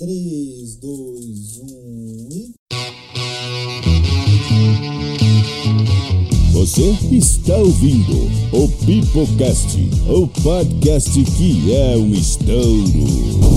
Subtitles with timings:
[0.00, 2.54] 3, 2, 1 e.
[6.52, 9.78] Você está ouvindo o Pipocast,
[10.08, 13.49] o podcast que é um estouro.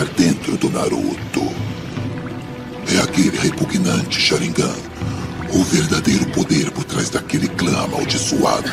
[0.00, 1.52] Dentro do Naruto.
[2.92, 4.74] É aquele repugnante Sharingan.
[5.52, 8.70] O verdadeiro poder por trás daquele clã amaldiçoado.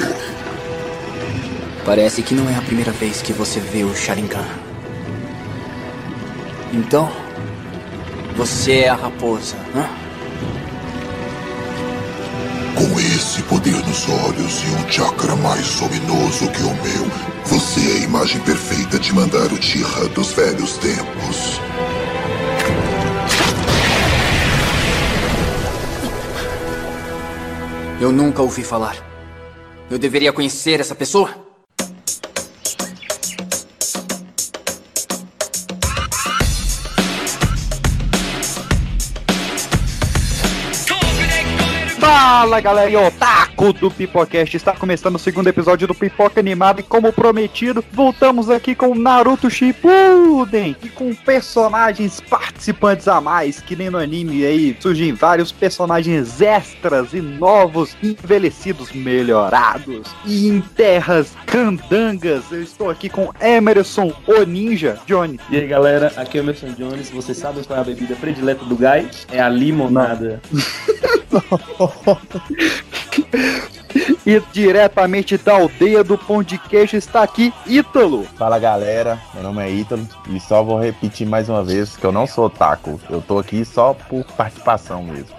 [1.86, 4.48] Parece que não é a primeira vez que você vê o Sharingan.
[6.72, 7.12] Então,
[8.38, 9.58] você é a raposa,
[13.50, 17.12] poder nos olhos e um chakra mais luminoso que o meu,
[17.46, 21.60] você é a imagem perfeita de mandar o Tira dos velhos tempos.
[28.00, 28.96] Eu nunca ouvi falar.
[29.90, 31.49] Eu deveria conhecer essa pessoa?
[42.40, 43.12] Fala galera, e
[43.60, 48.50] otaku do Pipocast, está começando o segundo episódio do Pipoca Animado e como prometido, voltamos
[48.50, 54.78] aqui com Naruto Shippuden e com personagens participantes a mais, que nem no anime aí
[54.80, 62.50] surgem vários personagens extras e novos, envelhecidos, melhorados e em terras candangas.
[62.52, 65.38] Eu estou aqui com Emerson, o ninja, Johnny.
[65.50, 67.10] E aí galera, aqui é o Emerson Jones.
[67.10, 69.10] Vocês sabem qual é a bebida predileta do Guy?
[69.32, 70.42] É a limonada.
[74.26, 78.24] E diretamente da aldeia do Pão de Queijo está aqui Ítalo.
[78.38, 82.12] Fala galera, meu nome é Ítalo e só vou repetir mais uma vez que eu
[82.12, 85.30] não sou taco, eu tô aqui só por participação mesmo.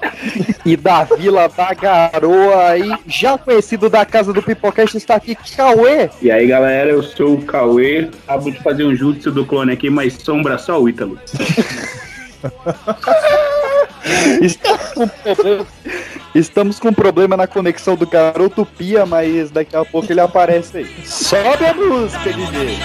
[0.66, 6.10] E da Vila da Garoa aí, já conhecido da casa do Pipocast, está aqui Cauê.
[6.20, 9.88] E aí galera, eu sou o Cauê, acabo de fazer um jutsu do clone aqui,
[9.88, 11.18] mas sombra só o Ítalo.
[14.40, 15.66] Estamos com problema,
[16.34, 21.04] estamos com problema na conexão do garoto Pia, mas daqui a pouco ele aparece aí.
[21.04, 22.78] Sobe a música, DJ.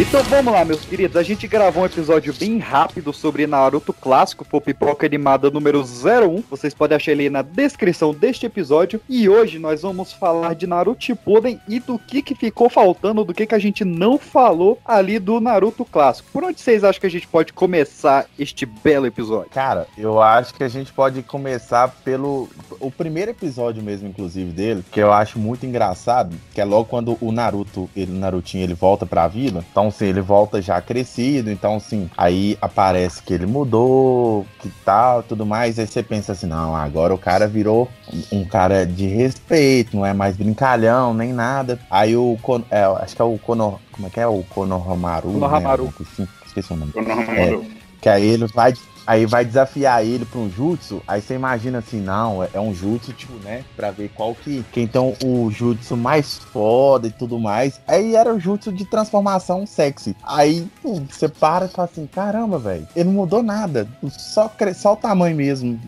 [0.00, 1.14] 'Então vamos lá, meus queridos.
[1.14, 6.42] A gente gravou um episódio bem rápido sobre Naruto clássico, o Pipoca Animada número 01.
[6.48, 8.98] Vocês podem achar ele aí na descrição deste episódio.
[9.06, 13.34] E hoje nós vamos falar de Naruto Shippuden e do que, que ficou faltando, do
[13.34, 16.30] que, que a gente não falou ali do Naruto clássico.
[16.32, 19.50] Por onde vocês acham que a gente pode começar este belo episódio?
[19.50, 22.48] Cara, eu acho que a gente pode começar pelo
[22.80, 27.18] o primeiro episódio mesmo, inclusive, dele, que eu acho muito engraçado, que é logo quando
[27.20, 29.62] o Naruto, ele, o Narutinho, ele volta pra vila.
[29.70, 35.22] Então, assim, ele volta já crescido, então, assim, aí aparece que ele mudou, que tal,
[35.22, 35.78] tudo mais.
[35.78, 37.88] Aí você pensa assim, não, agora o cara virou
[38.32, 41.78] um, cara de respeito, não é mais brincalhão, nem nada.
[41.90, 42.38] Aí o,
[42.70, 44.26] é, acho que é o Kono, como é que é?
[44.26, 45.84] O Konohamaru, Konohamaru.
[45.84, 45.92] né?
[46.00, 46.92] Assim, esqueci o nome.
[46.92, 47.64] Konohamaru.
[48.00, 48.72] Que aí ele vai,
[49.10, 51.02] aí vai desafiar ele pra um jutsu.
[51.06, 53.64] Aí você imagina assim, não, é, é um jutsu, tipo, né?
[53.76, 54.64] Pra ver qual que.
[54.70, 57.80] Quem tem o jutsu mais foda e tudo mais.
[57.88, 60.14] Aí era o jutsu de transformação sexy.
[60.22, 63.88] Aí pô, você para e fala assim: caramba, velho, ele não mudou nada.
[64.10, 64.72] Só, cre...
[64.74, 65.80] só o tamanho mesmo.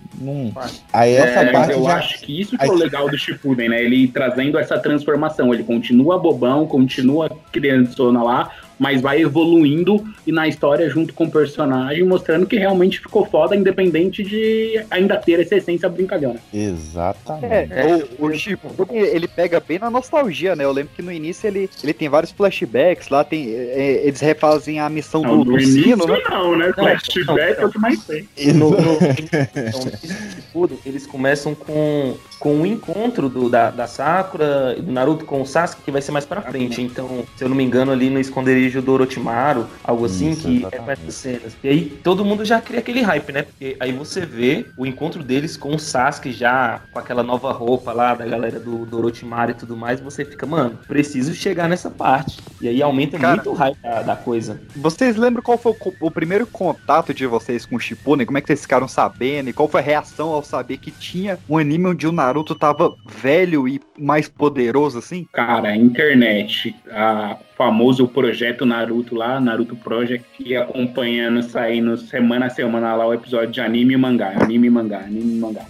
[0.93, 1.95] Aí essa É, parte eu já.
[1.97, 3.85] acho que isso que é o legal do Shippuden, né?
[3.85, 5.55] Ele trazendo essa transformação.
[5.55, 8.51] Ele continua bobão, continua criançona lá,
[8.83, 13.55] mas vai evoluindo e na história junto com o personagem, mostrando que realmente ficou foda,
[13.55, 16.41] independente de ainda ter essa essência brincalhona.
[16.53, 17.73] Exatamente.
[17.73, 20.65] É, o, o Shippuden, ele pega bem na nostalgia, né?
[20.65, 23.55] Eu lembro que no início ele, ele tem vários flashbacks, lá tem.
[23.55, 26.19] é, eles refazem a missão Não, do, no do início sino, né?
[26.29, 26.73] não, né?
[26.73, 28.29] Flashback não, é o que mais tem.
[28.53, 34.75] No, no, então, nesse Shippuden, eles começam com, com o encontro do, da, da Sakura
[34.77, 36.83] e do Naruto com o Sasuke, que vai ser mais pra frente.
[36.83, 40.49] Então, se eu não me engano, ali no esconderijo do Orochimaru, algo assim, Isso, que
[40.49, 40.85] é exatamente.
[40.85, 41.57] com essas cenas.
[41.63, 43.43] E aí todo mundo já cria aquele hype, né?
[43.43, 47.93] Porque aí você vê o encontro deles com o Sasuke já com aquela nova roupa
[47.93, 51.91] lá da galera do, do Orochimaru e tudo mais, você fica, mano, preciso chegar nessa
[51.93, 52.41] parte.
[52.61, 54.61] E aí aumenta Cara, muito o hype da, da coisa.
[54.75, 58.27] Vocês lembram qual foi o, o primeiro contato de vocês com o Shippuden?
[58.27, 59.49] Como é que vocês ficaram sabendo?
[59.49, 62.95] E qual foi a reação ao saber que tinha um anime onde o Naruto tava
[63.07, 65.27] velho e mais poderoso assim?
[65.33, 72.51] Cara, a internet, a famoso projeto Naruto lá, Naruto Project, e acompanhando, saindo semana a
[72.51, 75.63] semana lá o episódio de anime e mangá, anime e mangá, anime e mangá.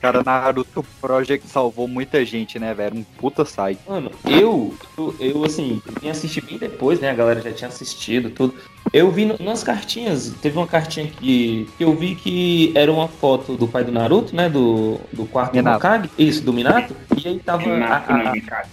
[0.00, 2.96] Cara, Naruto Project salvou muita gente, né, velho?
[2.96, 3.80] Um puta site.
[3.88, 7.10] Mano, eu, eu, eu, assim, eu vim assistir bem depois, né?
[7.10, 8.54] A galera já tinha assistido tudo.
[8.92, 13.06] Eu vi no- nas cartinhas, teve uma cartinha que, que eu vi que era uma
[13.06, 14.48] foto do pai do Naruto, né?
[14.48, 15.76] Do, do quarto Minato.
[15.78, 16.10] Hokage.
[16.18, 16.94] Isso, do Minato.
[17.22, 18.32] E aí tava Nato, a,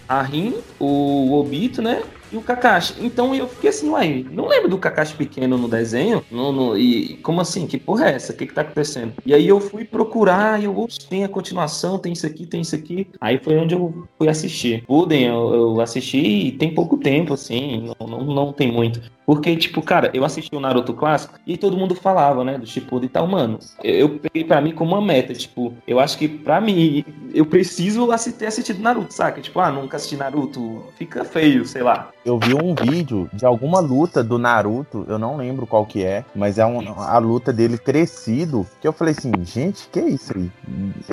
[0.10, 2.02] a, a Rin, o Obito, né?
[2.32, 2.96] E o Kakashi.
[3.00, 6.22] Então eu fiquei assim, uai, não lembro do Kakashi pequeno no desenho?
[6.32, 7.66] No, no- e como assim?
[7.68, 8.34] Que porra é essa?
[8.34, 9.14] O que que tá acontecendo?
[9.26, 12.76] E aí eu fui procurar e eu, tem a continuação, tem isso aqui, tem isso
[12.76, 13.08] aqui.
[13.22, 14.84] Aí foi onde eu fui assistir.
[14.86, 16.18] Puden, eu, eu assisti
[16.48, 19.00] e tem pouco tempo, assim, não, não, não tem muito.
[19.28, 23.08] Porque, tipo, cara, eu assisti o Naruto clássico e todo mundo falava, né, do Shippuden
[23.08, 23.60] e tal, mano.
[23.84, 27.04] Eu, peguei pra mim como uma meta, tipo, eu acho que pra mim,
[27.34, 28.08] eu preciso
[28.40, 29.42] ter assistido Naruto, saca?
[29.42, 32.10] Tipo, ah, nunca assisti Naruto, fica feio, sei lá.
[32.24, 36.24] Eu vi um vídeo de alguma luta do Naruto, eu não lembro qual que é,
[36.34, 40.34] mas é um- a luta dele crescido, que eu falei assim, gente, que é isso
[40.38, 40.50] aí?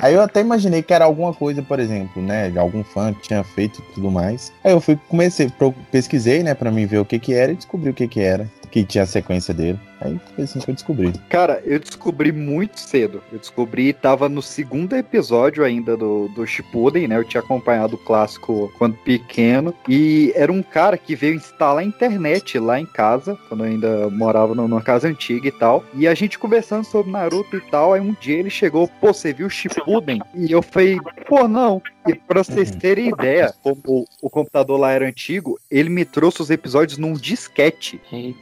[0.01, 3.23] Aí eu até imaginei que era alguma coisa, por exemplo, né, de algum fã que
[3.27, 4.53] tinha feito e tudo mais.
[4.63, 5.51] Aí eu fui, comecei,
[5.91, 8.49] pesquisei, né, pra mim ver o que que era e descobri o que que era,
[8.71, 9.79] que tinha a sequência dele.
[10.01, 11.13] Aí foi assim que eu descobri.
[11.29, 13.23] Cara, eu descobri muito cedo.
[13.31, 17.17] Eu descobri, tava no segundo episódio ainda do, do Shippuden, né?
[17.17, 19.73] Eu tinha acompanhado o clássico quando pequeno.
[19.87, 24.09] E era um cara que veio instalar a internet lá em casa, quando eu ainda
[24.09, 25.83] morava numa casa antiga e tal.
[25.93, 27.93] E a gente conversando sobre Naruto e tal.
[27.93, 30.21] Aí um dia ele chegou, pô, você viu o Shippuden?
[30.33, 31.81] E eu falei, pô, não.
[32.07, 36.41] E pra vocês terem ideia, como o, o computador lá era antigo, ele me trouxe
[36.41, 37.99] os episódios num disquete.
[38.11, 38.35] E,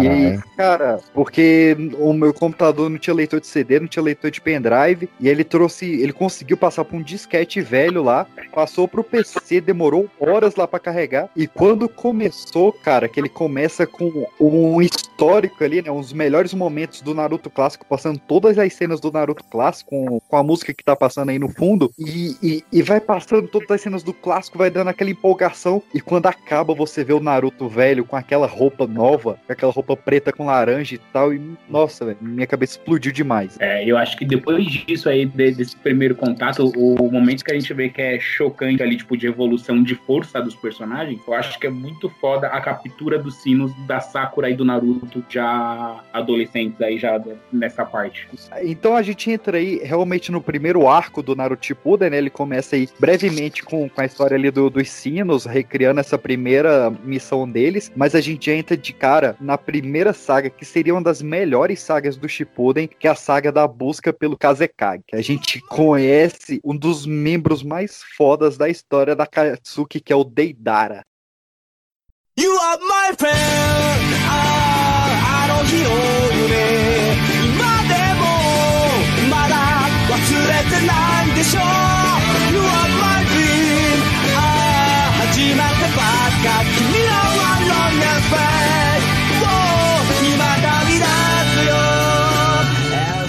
[0.00, 0.42] e Caralho.
[0.56, 5.08] cara, porque o meu computador não tinha leitor de CD, não tinha leitor de pendrive,
[5.18, 10.08] e ele trouxe, ele conseguiu passar por um disquete velho lá, passou pro PC, demorou
[10.18, 15.82] horas lá pra carregar, e quando começou, cara, que ele começa com um histórico ali,
[15.82, 20.20] né, uns melhores momentos do Naruto clássico, passando todas as cenas do Naruto clássico, com,
[20.20, 23.70] com a música que tá passando aí no fundo, e, e, e vai passando todas
[23.70, 27.68] as cenas do clássico, vai dando aquela empolgação, e quando acaba você vê o Naruto
[27.68, 32.04] velho com aquela roupa nova, com aquela roupa preta com laranja e tal, e nossa,
[32.04, 33.56] velho, minha cabeça explodiu demais.
[33.60, 37.54] É, eu acho que depois disso aí, de- desse primeiro contato, o momento que a
[37.54, 41.58] gente vê que é chocante ali, tipo, de evolução de força dos personagens, eu acho
[41.58, 46.80] que é muito foda a captura dos sinos da Sakura e do Naruto já adolescentes
[46.80, 47.20] aí, já
[47.52, 48.26] nessa parte.
[48.62, 52.18] Então a gente entra aí realmente no primeiro arco do Naruto Shippuden, né?
[52.18, 56.90] Ele começa aí brevemente com, com a história ali do- dos sinos, recriando essa primeira
[57.04, 61.21] missão deles, mas a gente entra de cara na primeira saga, que seria uma das
[61.21, 65.03] melhores sagas do Shippuden, que é a saga da busca pelo Kazekage.
[65.07, 70.15] Que a gente conhece um dos membros mais fodas da história da Katsuki, que é
[70.15, 71.03] o Deidara.
[72.37, 73.35] You are my friend
[74.27, 74.35] あ
[75.23, 75.89] ああの日の
[76.35, 77.15] 夢
[77.55, 78.25] 今でも
[79.29, 79.55] まだ
[80.09, 81.59] 忘れてないでしょ
[82.51, 84.03] You are my dream
[84.35, 84.37] あ
[85.07, 86.78] あ始まったばっか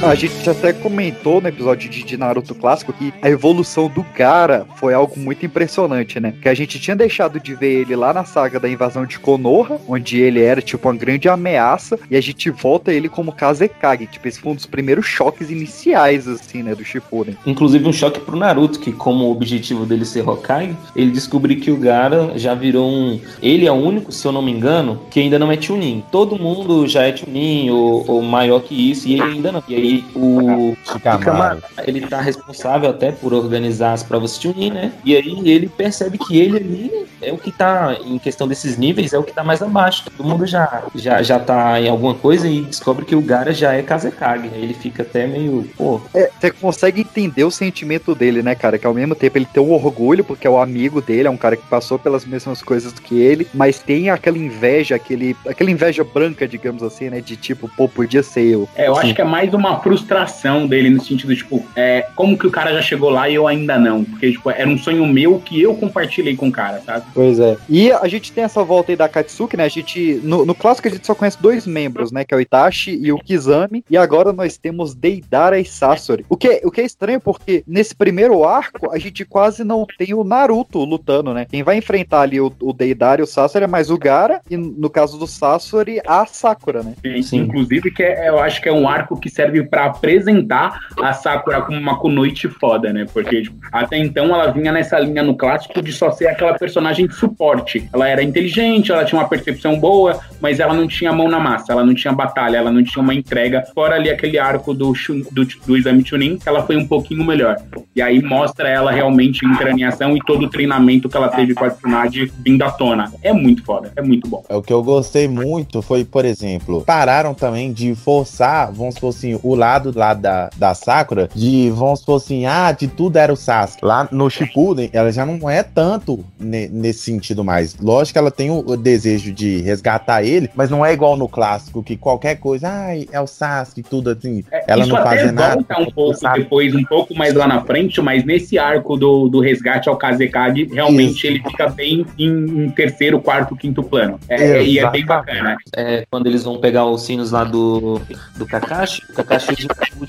[0.03, 4.95] A gente até comentou no episódio de, Naruto clássico que a evolução do Gara foi
[4.95, 6.33] algo muito impressionante, né?
[6.41, 9.79] Que a gente tinha deixado de ver ele lá na saga da invasão de Konoha,
[9.87, 14.07] onde ele era tipo uma grande ameaça, e a gente volta ele como Kazekage.
[14.07, 17.37] Tipo, esse foi um dos primeiros choques iniciais, assim, né, do Shippuden.
[17.45, 21.69] Inclusive um choque pro Naruto, que como o objetivo dele ser Hokage, ele descobriu que
[21.69, 23.19] o Gara já virou um...
[23.41, 26.03] Ele é o único, se eu não me engano, que ainda não é Chunin.
[26.11, 29.63] Todo mundo já é Chunin ou, ou maior que isso, e ele ainda não.
[29.67, 30.75] E aí o.
[30.85, 34.91] Shikamaru, ele tá responsável até por organizar as provas Chunin, né?
[35.05, 39.13] E aí ele percebe que ele ali é o que tá, em questão desses níveis,
[39.13, 40.05] é o que tá mais abaixo.
[40.05, 43.73] Todo mundo já, já, já tá em alguma coisa e descobre que o Gara já
[43.73, 44.49] é Kazekage.
[44.53, 48.77] Ele fica até meio, pô, É, você consegue entender o sentimento dele, né, cara?
[48.77, 51.37] Que ao mesmo tempo ele tem um orgulho, porque é o amigo dele, é um
[51.37, 55.69] cara que passou pelas mesmas coisas do que ele, mas tem aquela inveja, aquele, aquela
[55.69, 57.21] inveja branca, digamos assim, né?
[57.21, 58.67] De tipo, pô, podia ser eu.
[58.75, 62.47] É, eu acho que é mais uma frustração dele no sentido, tipo, é, como que
[62.47, 64.03] o cara já chegou lá e eu ainda não?
[64.03, 67.05] Porque, tipo, era um sonho meu que eu compartilhei com o cara, sabe?
[67.13, 67.57] Pois é.
[67.69, 69.65] E a gente tem essa volta aí da Katsuki, né?
[69.65, 70.19] A gente.
[70.23, 72.23] No, no clássico a gente só conhece dois membros, né?
[72.23, 73.83] Que é o Itachi e o Kizami.
[73.89, 76.25] E agora nós temos Deidara e Sasori.
[76.29, 79.85] O que, é- o que é estranho porque nesse primeiro arco a gente quase não
[79.97, 81.45] tem o Naruto lutando, né?
[81.49, 84.41] Quem vai enfrentar ali o, o Deidara e o Sasori é mais o Gara.
[84.49, 86.93] E no caso do Sasori, a Sakura, né?
[87.03, 87.37] E, Sim.
[87.41, 91.61] Inclusive, que é- eu acho que é um arco que serve pra apresentar a Sakura
[91.61, 93.05] como uma kunoichi foda, né?
[93.11, 97.07] Porque tipo, até então ela vinha nessa linha no clássico de só ser aquela personagem
[97.07, 97.89] de suporte.
[97.93, 101.71] Ela era inteligente, ela tinha uma percepção boa, mas ela não tinha mão na massa,
[101.71, 103.63] ela não tinha batalha, ela não tinha uma entrega.
[103.73, 107.23] Fora ali aquele arco do, Shun- do, do Exame Chunin, que ela foi um pouquinho
[107.23, 107.55] melhor.
[107.95, 111.63] E aí mostra ela realmente em ação e todo o treinamento que ela teve com
[111.63, 113.11] a Tsunade vindo à tona.
[113.23, 114.43] É muito foda, é muito bom.
[114.49, 119.09] É, O que eu gostei muito foi, por exemplo, pararam também de forçar, vamos supor
[119.09, 123.31] assim, o lado lá da, da Sakura, de, vamos supor assim, ah, de tudo era
[123.31, 123.85] o Sasuke.
[123.85, 127.75] Lá no Shippuden, ela já não é tanto ne- nesse sentido mais.
[127.77, 131.27] Lógico que ela tem o, o desejo de resgatar ele, mas não é igual no
[131.27, 134.43] clássico, que qualquer coisa, ai, é o Sasuke, tudo assim.
[134.51, 138.01] É, Ela não faz nada, volta um pouco depois, um pouco mais lá na frente,
[138.01, 141.27] mas nesse arco do, do resgate ao Kazekage, realmente Isso.
[141.27, 144.19] ele fica bem em, em terceiro, quarto, quinto plano.
[144.29, 145.57] É, e é bem bacana.
[145.75, 148.01] é, quando eles vão pegar os sinos lá do,
[148.35, 149.40] do Kakashi, o Kakashi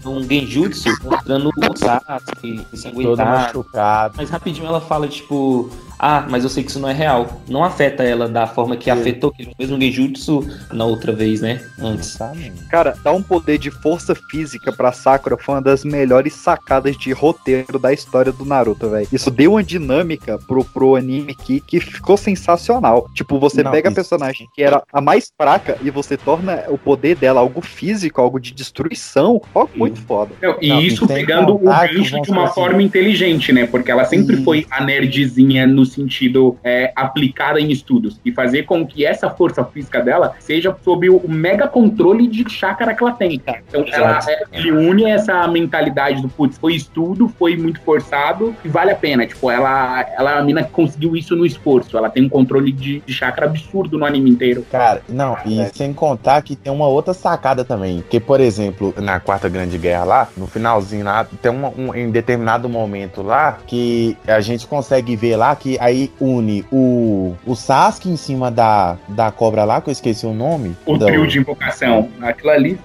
[0.07, 3.31] um genjutsu mostrando o Sasuke Todo ensanguentado.
[3.31, 4.15] machucado.
[4.17, 7.41] Mas rapidinho ela fala, tipo, ah, mas eu sei que isso não é real.
[7.49, 11.41] Não afeta ela da forma que afetou que ele fez um genjutsu na outra vez,
[11.41, 11.65] né?
[11.79, 12.09] Antes.
[12.11, 12.53] Sabe?
[12.71, 17.12] Cara, dar um poder de força física pra Sakura foi uma das melhores sacadas de
[17.12, 19.07] roteiro da história do Naruto, velho.
[19.12, 23.09] Isso deu uma dinâmica pro, pro anime aqui que ficou sensacional.
[23.15, 26.65] Tipo, você Não, pega a isso- personagem que era a mais fraca e você torna
[26.69, 30.33] o poder dela algo físico, algo de destruição, algo muito foda.
[30.43, 33.67] Não, e Não, isso pegando o gancho vamos de uma assim- forma inteligente, né?
[33.67, 34.45] Porque ela sempre Sim.
[34.45, 38.21] foi a nerdzinha no sentido é, aplicada em estudos.
[38.25, 42.95] E fazer com que essa força física dela seja sob o mega controle de chácara
[42.95, 43.41] que ela tem.
[43.69, 48.91] Então ela, é, une essa mentalidade do putz, foi estudo, foi muito forçado e vale
[48.91, 49.26] a pena.
[49.26, 51.97] Tipo, ela, ela é a mina que conseguiu isso no esforço.
[51.97, 54.64] Ela tem um controle de, de chácara absurdo no anime inteiro.
[54.71, 58.02] Cara, não, e sem contar que tem uma outra sacada também.
[58.09, 62.11] Que, por exemplo, na Quarta Grande Guerra lá, no finalzinho lá, tem uma- um, em
[62.11, 68.09] determinado momento lá que a gente consegue ver lá que aí une o, o Sasuke
[68.09, 70.76] em cima da, da cobra lá, que eu esqueci o nome.
[70.87, 72.09] O Da- trio de invocação.
[72.21, 72.78] Aquilo ali.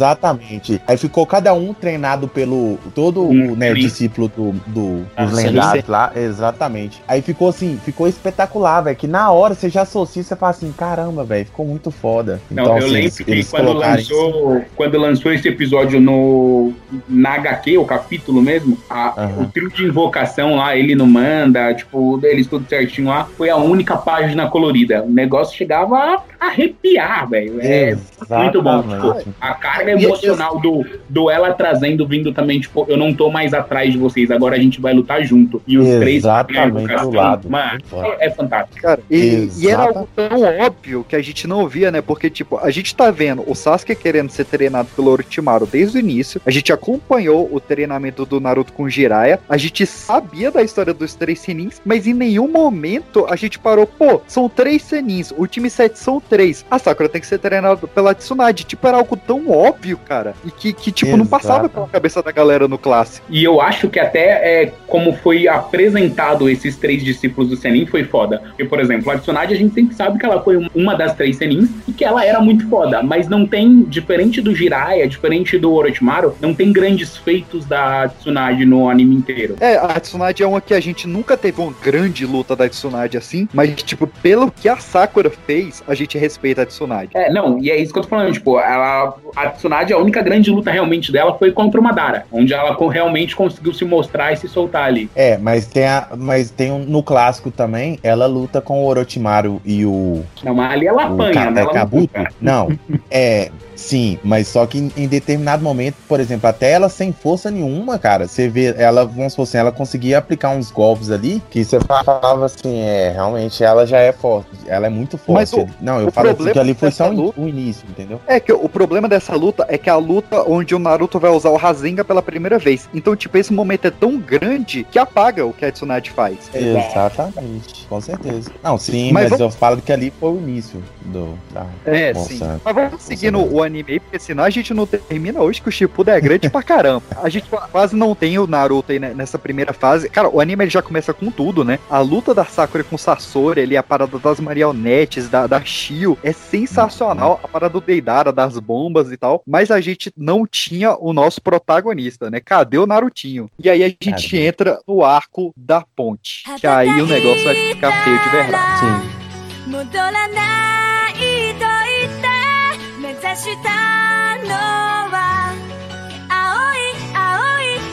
[0.00, 0.80] Exatamente.
[0.86, 5.34] Aí ficou cada um treinado pelo todo Um o né, discípulo do, do- Ah, dos
[5.34, 6.12] lendários lá.
[6.14, 7.02] Exatamente.
[7.06, 8.96] Aí ficou assim, ficou espetacular, velho.
[8.96, 12.40] Que na hora você já associa, você fala assim, caramba, velho, ficou muito foda.
[12.50, 13.76] Não, então, eu assim, lembro que quando isso.
[13.78, 15.69] lançou, quando lançou esse episódio
[16.00, 16.72] no
[17.08, 19.42] na HQ, o capítulo mesmo, a- Aham.
[19.42, 23.56] o trio de invocação lá, ele não manda, tipo, eles tudo certinho lá, foi a
[23.56, 25.02] única página colorida.
[25.02, 27.58] O negócio chegava a arrepiar, velho.
[27.60, 27.96] É
[28.30, 28.82] muito bom.
[28.82, 33.52] Tipo, a carga emocional do, do ela trazendo, vindo também, tipo, eu não tô mais
[33.54, 35.62] atrás de vocês, agora a gente vai lutar junto.
[35.66, 37.50] E os três Exatamente invocação, do lado.
[37.50, 37.80] Mano,
[38.18, 38.80] é, é fantástico.
[38.80, 42.00] Cara, e, e era algo tão óbvio que a gente não via, né?
[42.00, 46.00] Porque, tipo, a gente tá vendo o Sasuke querendo ser treinado pelo Orochimaru desde o
[46.00, 46.40] início.
[46.44, 49.40] A gente acompanhou o treinamento do Naruto com o Jiraiya.
[49.48, 53.86] A gente sabia da história dos três Senins, mas em nenhum momento a gente parou,
[53.86, 56.64] pô, são três Senins, o time 7 são três.
[56.70, 58.64] A Sakura tem que ser treinada pela Tsunade.
[58.64, 60.34] Tipo, era algo tão óbvio, cara.
[60.44, 61.74] E que, que tipo, não passava Exato.
[61.74, 63.26] pela cabeça da galera no clássico.
[63.30, 65.46] E eu acho que até é, como foi
[65.80, 68.38] apresentado esses três discípulos do Senin foi foda.
[68.48, 71.14] Porque, por exemplo, a Tsunade a gente sempre sabe que ela foi um- uma das
[71.14, 73.02] três Senins e que ela era muito foda.
[73.02, 78.64] Mas não tem, diferente do Jiraiya, diferente do Orochimaru, não tem grandes feitos da Tsunade
[78.64, 79.56] no anime inteiro.
[79.60, 83.16] É, a Tsunade é uma que a gente nunca teve uma grande luta da Tsunade
[83.16, 87.10] assim, mas, tipo, pelo que a Sakura fez, a gente respeita a Tsunade.
[87.14, 90.22] É, não, e é isso que eu tô falando, tipo, ela, a Tsunade, a única
[90.22, 94.36] grande luta realmente dela foi contra o Madara, onde ela realmente conseguiu se mostrar e
[94.36, 95.10] se soltar ali.
[95.14, 99.60] É, mas tem, a, mas tem um, no clássico também, ela luta com o Orochimaru
[99.64, 101.60] e o, Não, mas ali ela o apanha, né?
[101.60, 102.18] é, Ela Kabuto.
[102.18, 102.32] luta.
[102.40, 102.68] Não,
[103.10, 107.50] é, sim, mas só que em, em determinado momento, por exemplo, até ela sem força
[107.50, 111.64] nenhuma, cara, você vê, ela, vamos supor assim, ela conseguia aplicar uns golpes ali, que
[111.64, 115.56] você falava assim, é, realmente ela já é forte, ela é muito forte.
[115.56, 118.20] O- não, eu falo assim, que ali foi só luta- o início, entendeu?
[118.26, 121.30] É que o problema dessa luta é que é a luta onde o Naruto vai
[121.30, 122.88] usar o Rasengan pela primeira vez.
[122.92, 126.50] Então, tipo, esse momento é tão grande que apaga o que a Tsunade faz.
[126.54, 128.50] Exatamente, com certeza.
[128.62, 131.38] Não, sim, Mas mas, vamos- eu falo que ali foi o início do.
[131.52, 132.28] Da, É, Nossa.
[132.28, 132.40] sim.
[132.64, 135.71] Mas vamos seguir no o anime porque senão a gente não termina hoje, que o
[135.71, 137.03] Shippuden é grande pra caramba.
[137.21, 140.09] A gente qua- quase não tem o Naruto aí né, nessa primeira fase.
[140.09, 141.79] Cara, o anime ele já começa com tudo, né?
[141.89, 146.17] A luta da Sakura com o Sasori ali, a parada das marionetes, da, da Shio,
[146.23, 147.39] é sensacional.
[147.43, 149.43] A parada do Deidara, das bombas e tal.
[149.47, 152.39] Mas a gente não tinha o nosso protagonista, né?
[152.39, 153.49] Cadê o Narutinho?
[153.61, 154.47] E aí a gente Caramba.
[154.47, 156.43] entra no arco da ponte.
[156.59, 158.79] Que aí o negócio vai ficar feio de verdade.
[158.79, 159.25] Sim.
[159.67, 164.88] 戻らないと言って目指したの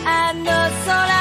[0.09, 1.16] I know so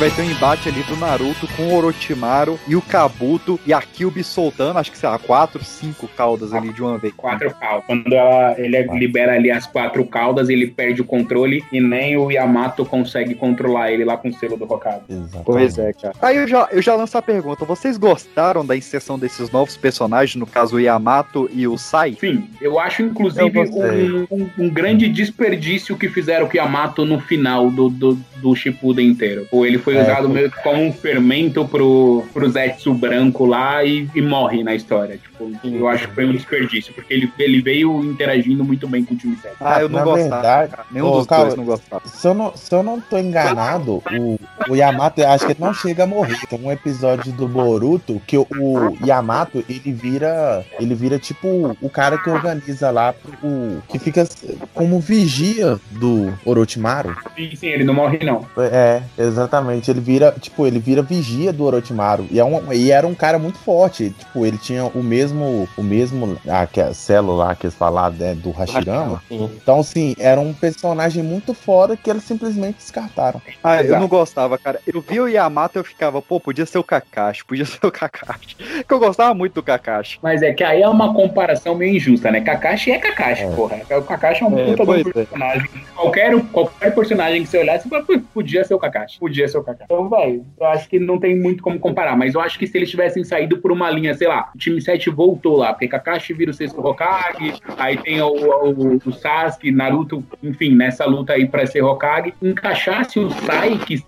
[0.00, 3.82] vai ter um embate ali do Naruto com o Orochimaru e o Kabuto e a
[3.82, 7.12] Kyuubi soltando, acho que sei lá, quatro, cinco caudas ali de uma vez.
[7.14, 7.84] Quatro caudas.
[7.86, 12.30] Quando ela, ele libera ali as quatro caudas, ele perde o controle e nem o
[12.30, 15.02] Yamato consegue controlar ele lá com o selo do Hokage.
[15.06, 15.44] Exatamente.
[15.44, 16.14] Pois é, cara.
[16.22, 20.34] Aí eu já, eu já lanço a pergunta: vocês gostaram da inserção desses novos personagens,
[20.36, 22.10] no caso o Yamato e o Sai?
[22.10, 27.04] Enfim, eu acho inclusive Eu um, um- um grande desperdício que fizeram com o Yamato
[27.04, 29.46] no final do, do, do Shippuden inteiro.
[29.52, 30.34] Ou ele foi É, usado foi.
[30.34, 35.18] meio que como um fermento pro, pro Zetsu branco lá e, e morre na história.
[35.18, 39.14] Tipo, eu acho que foi um desperdício, porque ele, ele veio interagindo muito bem com
[39.14, 39.56] o time 7.
[39.60, 40.30] Ah, eu não Na gostava.
[40.30, 40.86] verdade, cara.
[40.90, 42.02] Nenhum dos cara, dois não gostava.
[42.06, 45.74] Se eu não, se eu não tô enganado, o, o Yamato, acho que ele não
[45.74, 46.38] chega a morrer.
[46.48, 50.64] Tem um episódio do Boruto que o, o Yamato, ele vira.
[50.78, 54.26] Ele vira tipo o cara que organiza lá, o, que fica
[54.74, 57.14] como vigia do Orochimaru.
[57.36, 58.46] Sim, sim, ele não morre não.
[58.58, 59.79] É, exatamente.
[59.88, 62.26] Ele vira, tipo, ele vira vigia do Orochimaru.
[62.30, 64.10] E, é um, e era um cara muito forte.
[64.10, 68.14] Tipo, ele tinha o mesmo, o mesmo, ah, que é a célula que eles falaram,
[68.16, 69.22] né, do Hashirama.
[69.28, 69.50] Sim.
[69.62, 73.40] Então, assim, era um personagem muito fora que eles simplesmente descartaram.
[73.62, 74.00] Ah, eu Exato.
[74.00, 74.80] não gostava, cara.
[74.86, 77.90] Eu vi o Yamato e eu ficava, pô, podia ser o Kakashi, podia ser o
[77.90, 78.56] Kakashi.
[78.86, 80.18] Que eu gostava muito do Kakashi.
[80.22, 82.40] Mas é que aí é uma comparação meio injusta, né?
[82.40, 83.50] Kakashi é Kakashi, É.
[83.50, 83.80] porra.
[83.98, 85.12] O Kakashi é um É, puta é.
[85.12, 85.68] personagem.
[85.94, 89.18] Qualquer, qualquer personagem que você olhasse, você fala, "Pô, podia ser o Kakashi.
[89.18, 89.84] Podia ser o Kakashi.
[89.84, 92.16] Então, velho, eu acho que não tem muito como comparar.
[92.16, 94.80] Mas eu acho que se eles tivessem saído por uma linha, sei lá, o time
[94.80, 99.70] 7 voltou lá, porque Kakashi vira o sexto Hokage, aí tem o, o, o Sasuke,
[99.70, 104.02] Naruto, enfim, nessa luta aí pra ser Hokage, encaixasse o Sai, que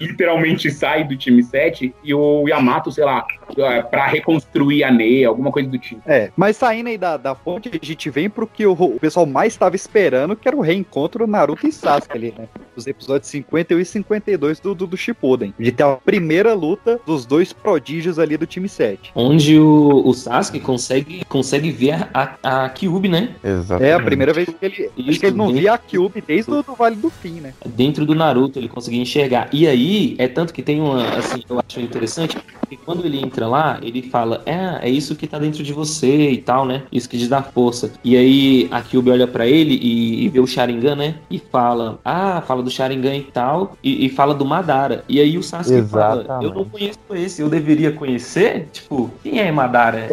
[0.00, 3.26] literalmente sai do time 7 e o Yamato, sei lá,
[3.56, 6.02] é, pra reconstruir a Nea, alguma coisa do tipo.
[6.06, 9.26] É, mas saindo aí da, da ponte, a gente vem pro que o, o pessoal
[9.26, 12.48] mais estava esperando, que era o reencontro Naruto e Sasuke ali, né?
[12.76, 15.52] Os episódios 51 e 52 do, do, do Shippuden.
[15.58, 19.12] De ter a primeira luta dos dois prodígios ali do time 7.
[19.14, 23.34] Onde o, o Sasuke consegue, consegue ver a, a Kyuubi, né?
[23.42, 23.90] Exatamente.
[23.90, 24.74] É a primeira vez que ele.
[24.86, 27.40] acho Isso, que ele não bem- via a Kyuubi desde o do Vale do Fim,
[27.40, 27.52] né?
[27.66, 29.48] Dentro do Naruto ele conseguia enxergar.
[29.52, 33.46] E aí, é tanto que tem uma, assim, eu acho interessante, porque quando ele entra
[33.46, 36.84] lá, ele fala, é, é isso que tá dentro de você e tal, né?
[36.90, 37.92] Isso que te dá força.
[38.02, 41.14] E aí a Kyuubi olha pra ele e, e vê o Sharingan, né?
[41.30, 45.04] E fala, ah, fala do Sharingan e tal, e, e fala do Madara.
[45.08, 46.44] E aí o Sasuke fala, Exatamente.
[46.46, 48.68] eu não conheço esse, eu deveria conhecer?
[48.72, 50.08] Tipo, quem é Madara?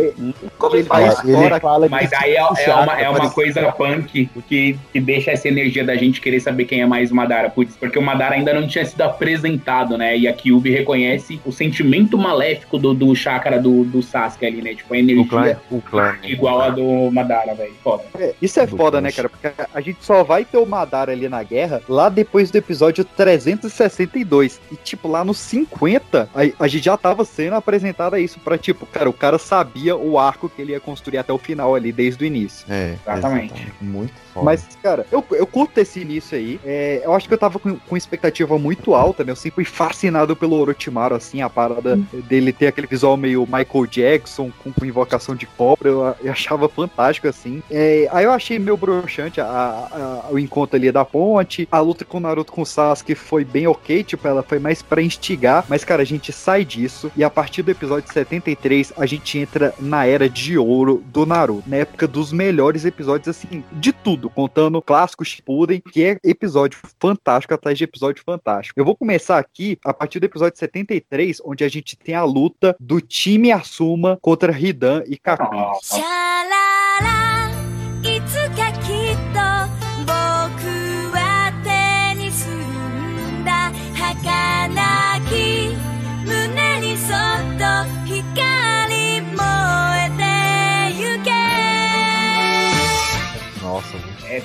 [0.57, 3.71] Como ele ele É, ele fora- fala Mas aí é, é uma, é uma coisa
[3.71, 7.49] punk que, que deixa essa energia da gente querer saber quem é mais o Madara.
[7.49, 10.17] Putz, porque o Madara ainda não tinha sido apresentado, né?
[10.17, 14.73] E a Kyuubi reconhece o sentimento maléfico do, do chakra do, do Sasuke ali, né?
[14.73, 16.15] Tipo, a O clã, energia o clã.
[16.23, 17.73] igual a do Madara, velho.
[17.83, 18.03] Foda.
[18.17, 19.29] É, isso é Do foda, né, cara?
[19.29, 23.03] Porque a gente só vai ter o Madara ali na guerra lá depois do episódio
[23.03, 24.59] 362.
[24.71, 28.85] E, tipo, lá no 50, a, a gente já tava sendo apresentada isso pra, tipo,
[28.85, 32.23] cara, o cara sabia o arco que ele ia construir até o final ali, desde
[32.23, 32.65] o início.
[32.69, 33.71] É, Exatamente.
[33.81, 34.45] Muito foda.
[34.45, 36.59] Mas, cara, eu, eu curto esse início aí.
[36.65, 39.31] É, eu acho que eu tava com, com expectativa muito alta, né?
[39.31, 41.97] Eu sempre fui fascinado pelo Orochimaru, assim, a parada
[42.27, 46.69] dele ter aquele visual meio Michael Jackson, com, com invocação de cobra, eu, eu achava
[46.69, 47.61] fantástico, assim.
[47.69, 51.79] É, aí eu achei meio broxante a, a- a- o encontro ali da ponte, a
[51.79, 55.01] luta com o Naruto com o Sasuke foi bem ok, tipo, ela foi mais pra
[55.01, 59.37] instigar, mas, cara, a gente sai disso e a partir do episódio 73 a gente
[59.37, 64.29] entra na era de ouro do Naruto, na época dos melhores episódios, assim, de tudo,
[64.29, 68.79] contando clássico Shippuden, que é episódio fantástico atrás de episódio fantástico.
[68.79, 72.75] Eu vou começar aqui a partir do episódio 73, onde a gente tem a luta
[72.79, 75.79] do time Asuma contra Hidan e Kaku.
[75.81, 76.28] シ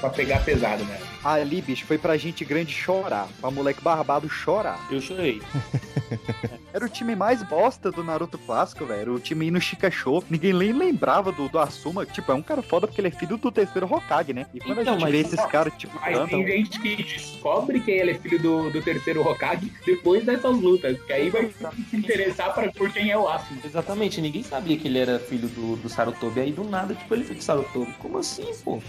[0.04, 0.98] Pra pegar pesado, né?
[1.24, 4.78] Ali, bicho, foi pra gente grande chorar, pra moleque barbado chorar.
[4.90, 5.40] Eu chorei.
[6.72, 9.00] Era o time mais bosta do Naruto clássico, velho.
[9.00, 10.22] Era o time indo Shika Show.
[10.28, 12.04] Ninguém nem lembrava do, do Asuma.
[12.04, 14.46] Tipo, é um cara foda porque ele é filho do terceiro Hokage, né?
[14.52, 16.26] E quando Então, a gente mas- vê esses caras, tipo, Mas cantam.
[16.44, 21.00] tem gente que descobre que ele é filho do, do terceiro Hokage depois dessas lutas.
[21.06, 21.48] Que aí vai
[21.90, 23.60] se interessar pra, por quem é o Asuma.
[23.64, 26.40] Exatamente, ninguém sabia que ele era filho do, do Sarutobi.
[26.40, 27.92] Aí do nada, tipo, ele foi de Sarutobi.
[28.00, 28.82] Como assim, pô?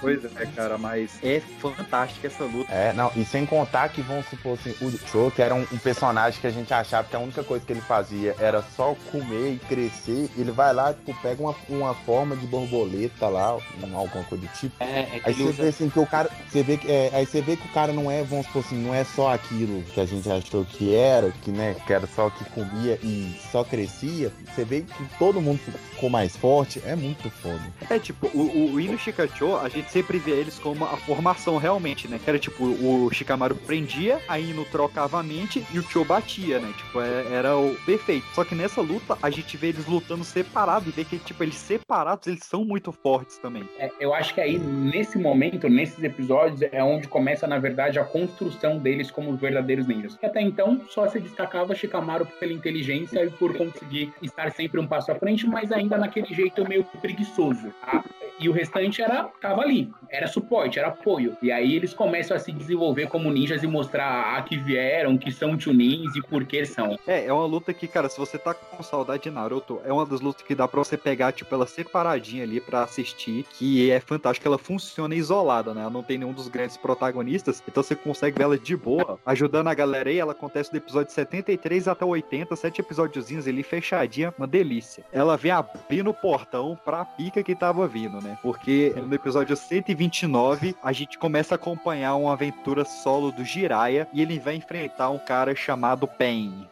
[0.00, 2.72] Pois é, cara, mas é fantástica essa luta.
[2.72, 5.78] É, não, e sem contar que vamos supor assim, o Cho, que era um, um
[5.78, 9.52] personagem que a gente achava que a única coisa que ele fazia era só comer
[9.54, 14.24] e crescer, ele vai lá, tipo, pega uma, uma forma de borboleta lá, um- alguma
[14.24, 14.74] coisa do tipo.
[14.80, 15.62] É, é que Aí você usa...
[15.62, 16.30] vê assim que o cara.
[16.48, 18.76] Você vê que, é, aí você vê que o cara não é, vamos supor assim,
[18.76, 22.30] não é só aquilo que a gente achou que era, que, né, que era só
[22.30, 24.32] que comia e só crescia.
[24.54, 25.58] Você vê que todo mundo
[25.92, 27.60] ficou mais forte, é muito foda.
[27.90, 30.96] É, tipo, o, o, o Ino Shikacho, a gente sempre vê eles como a
[31.36, 32.18] formação realmente, né?
[32.22, 36.58] Que era tipo, o Shikamaru prendia, a Ino trocava a mente e o Cho batia,
[36.58, 36.72] né?
[36.76, 38.26] Tipo, é- era o perfeito.
[38.34, 41.56] Só que nessa luta, a gente vê eles lutando separados e vê que, tipo, eles
[41.56, 43.68] separados, eles são muito fortes também.
[43.78, 48.04] É, eu acho que aí, nesse momento, nesses episódios, é onde começa, na verdade, a
[48.04, 50.18] construção deles como os verdadeiros ninjas.
[50.22, 55.12] Até então só se destacava Shikamaru pela inteligência e por conseguir estar sempre um passo
[55.12, 57.72] à frente, mas ainda naquele jeito meio preguiçoso.
[57.80, 58.04] tá?
[58.38, 61.36] E o restante era tava ali, era suporte, era apoio.
[61.42, 65.30] E aí eles começam a se desenvolver como ninjas e mostrar a que vieram, que
[65.30, 66.98] são tunins e por que são.
[67.06, 70.04] É, é uma luta que, cara, se você tá com saudade de Naruto, é uma
[70.04, 74.00] das lutas que dá pra você pegar, tipo, ela separadinha ali pra assistir, que é
[74.00, 75.82] fantástico, ela funciona isolada, né?
[75.82, 79.68] Ela não tem nenhum dos grandes protagonistas, então você consegue ver ela de boa, ajudando
[79.68, 84.34] a galera aí, ela acontece do episódio 73 até o 80, sete episódiozinhos ali fechadinha,
[84.36, 85.04] uma delícia.
[85.12, 88.25] Ela vem abrindo o portão pra pica que tava vindo, né?
[88.41, 94.21] Porque no episódio 129, a gente começa a acompanhar uma aventura solo do Jiraiya, e
[94.21, 96.67] ele vai enfrentar um cara chamado Pain.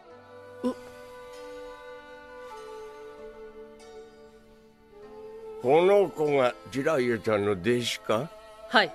[5.61, 8.29] この子がジライエちゃんの弟子か
[8.69, 8.93] はい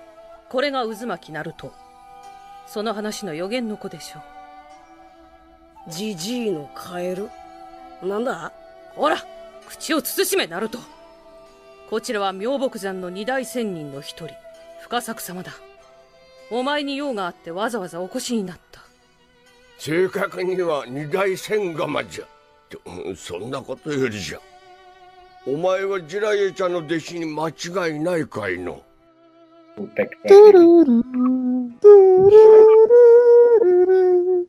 [0.49, 1.71] これが渦巻ナルト
[2.65, 4.19] その話の予言の子でしょ
[5.87, 7.29] うジジイのカエル
[8.01, 8.51] なんだ
[8.95, 9.23] ほら
[9.67, 10.79] 口を慎めナルト
[11.90, 14.28] こちらは妙木山の二大仙人の一人。
[14.82, 15.50] 深作様だ。
[16.48, 18.80] お前に用があってわざわざお越しになった。
[19.76, 22.24] 正確には二大千釜じゃ。
[22.68, 22.80] と
[23.16, 24.40] そんなことよりじゃ。
[25.48, 28.82] お前はジライエちゃんの弟子に間違いないかいの。
[29.76, 31.29] Puta que pariu.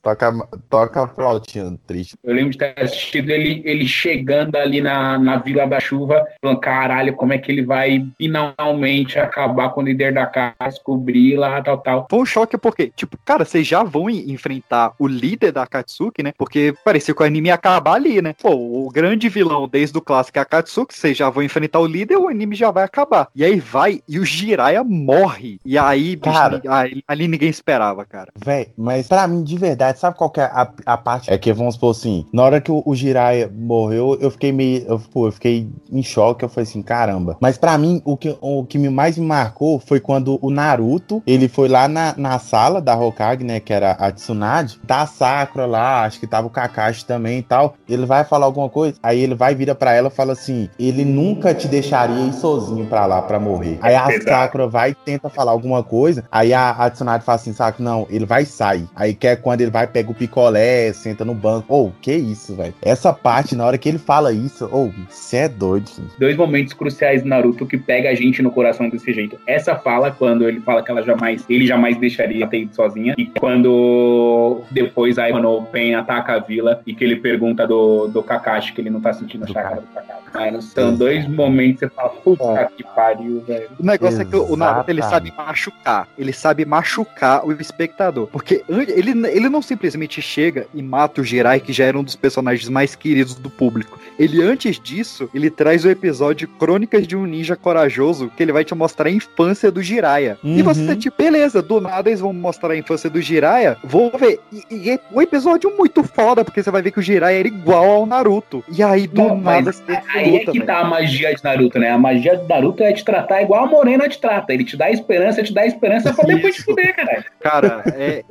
[0.01, 0.33] Toca,
[0.69, 2.15] toca a flautinha triste.
[2.23, 6.59] Eu lembro de ter assistido ele, ele chegando ali na, na Vila da Chuva, falando,
[6.59, 11.61] caralho, como é que ele vai finalmente acabar com o líder da casa, descobrir lá,
[11.61, 12.07] tal, tal.
[12.09, 16.23] Foi um choque porque, tipo, cara, vocês já vão en- enfrentar o líder da Akatsuki,
[16.23, 16.33] né?
[16.37, 18.33] Porque parecia que o anime ia acabar ali, né?
[18.41, 21.85] Pô, o grande vilão desde o clássico é a Akatsuki, vocês já vão enfrentar o
[21.85, 23.27] líder, o anime já vai acabar.
[23.35, 25.59] E aí vai, e o Jiraiya morre.
[25.65, 26.59] E aí, bicho, Cara.
[26.63, 28.31] ni- aí- ali ninguém esperava, cara.
[28.43, 31.31] Véi, mas pra mim, de verdade, sabe qual que é a, a parte?
[31.31, 34.85] É que, vamos supor assim, na hora que o, o Jiraiya morreu, eu fiquei meio.
[34.87, 37.37] Eu, pô, eu fiquei em choque, eu falei assim, caramba.
[37.39, 41.21] Mas pra mim, o que, o que me mais me marcou foi quando o Naruto,
[41.25, 45.07] ele foi lá na, na sala da Hokage, né, que era a Tsunade, tá a
[45.07, 47.75] Sakura lá, acho que tava o Kakashi também e tal.
[47.87, 51.05] Ele vai falar alguma coisa, aí ele vai, vira pra ela e fala assim, ele
[51.05, 53.79] nunca te deixaria ir sozinho pra lá pra morrer.
[53.81, 54.07] Aí a.
[54.21, 58.05] Sakura vai e tenta falar alguma coisa, aí a, a Tsunade fala assim, sabe, não,
[58.09, 58.87] ele vai sair.
[58.95, 61.73] Aí que é quando ele vai vai, pega o picolé, senta no banco.
[61.73, 62.73] Ô, que isso, velho.
[62.81, 66.07] Essa parte, na hora que ele fala isso, ô, você é doido, filho.
[66.19, 69.39] Dois momentos cruciais do Naruto que pega a gente no coração desse jeito.
[69.45, 73.15] Essa fala, quando ele fala que ela jamais, ele jamais deixaria ter ido sozinha.
[73.17, 78.07] E quando depois aí, quando o Pen ataca a vila e que ele pergunta do,
[78.07, 80.21] do Kakashi, que ele não tá sentindo a chácara do Kakashi.
[80.33, 83.69] Mano, são dois momentos que você fala, puta que pariu, velho.
[83.77, 86.07] O negócio é que o Naruto ele sabe machucar.
[86.17, 88.27] Ele sabe machucar o espectador.
[88.27, 92.15] Porque ele, ele não simplesmente chega e mata o Jirai, que já era um dos
[92.15, 93.97] personagens mais queridos do público.
[94.19, 98.65] Ele, antes disso, ele traz o episódio Crônicas de um Ninja Corajoso, que ele vai
[98.65, 100.37] te mostrar a infância do Jiraiya.
[100.43, 103.77] E você tá tipo, beleza, do nada eles vão mostrar a infância do Jiraiya.
[103.83, 104.41] Vou ver.
[104.51, 107.47] E, e é um episódio muito foda, porque você vai ver que o Jiraiya era
[107.47, 108.63] igual ao Naruto.
[108.69, 111.79] E aí, do Não, nada, você Aí é luta, que tá a magia de Naruto,
[111.79, 111.91] né?
[111.91, 114.53] A magia de Naruto é te tratar igual a Morena te trata.
[114.53, 117.23] Ele te dá esperança, te dá esperança pra depois te fuder, caralho.
[117.39, 118.23] Cara, é,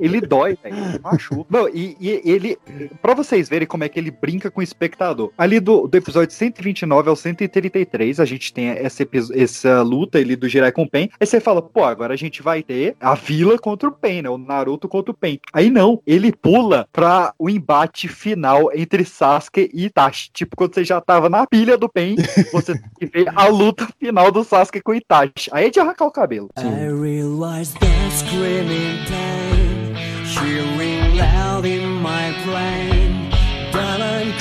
[0.00, 0.76] ele dói, velho.
[1.02, 1.46] Machuca.
[1.50, 2.58] Não, e, e ele.
[3.00, 5.32] Pra vocês verem como é que ele brinca com o espectador.
[5.36, 10.48] Ali do, do episódio 129 ao 133, a gente tem essa, essa luta ali do
[10.48, 11.10] Jirai com o Pen.
[11.20, 14.30] Aí você fala, pô, agora a gente vai ter a vila contra o Pen, né?
[14.30, 15.40] O Naruto contra o Pen.
[15.52, 20.30] Aí não, ele pula pra o embate final entre Sasuke e Itachi.
[20.32, 22.16] Tipo, quando você já tava na pilha do Pen,
[22.52, 25.50] você tem que ver a luta final do Sasuke com o Itachi.
[25.52, 26.50] Aí é de arrancar o cabelo.
[26.56, 29.94] I realize that screaming pain,
[30.24, 30.75] cheering
[31.16, 33.30] loud in my brain,
[33.72, 34.38] that I'm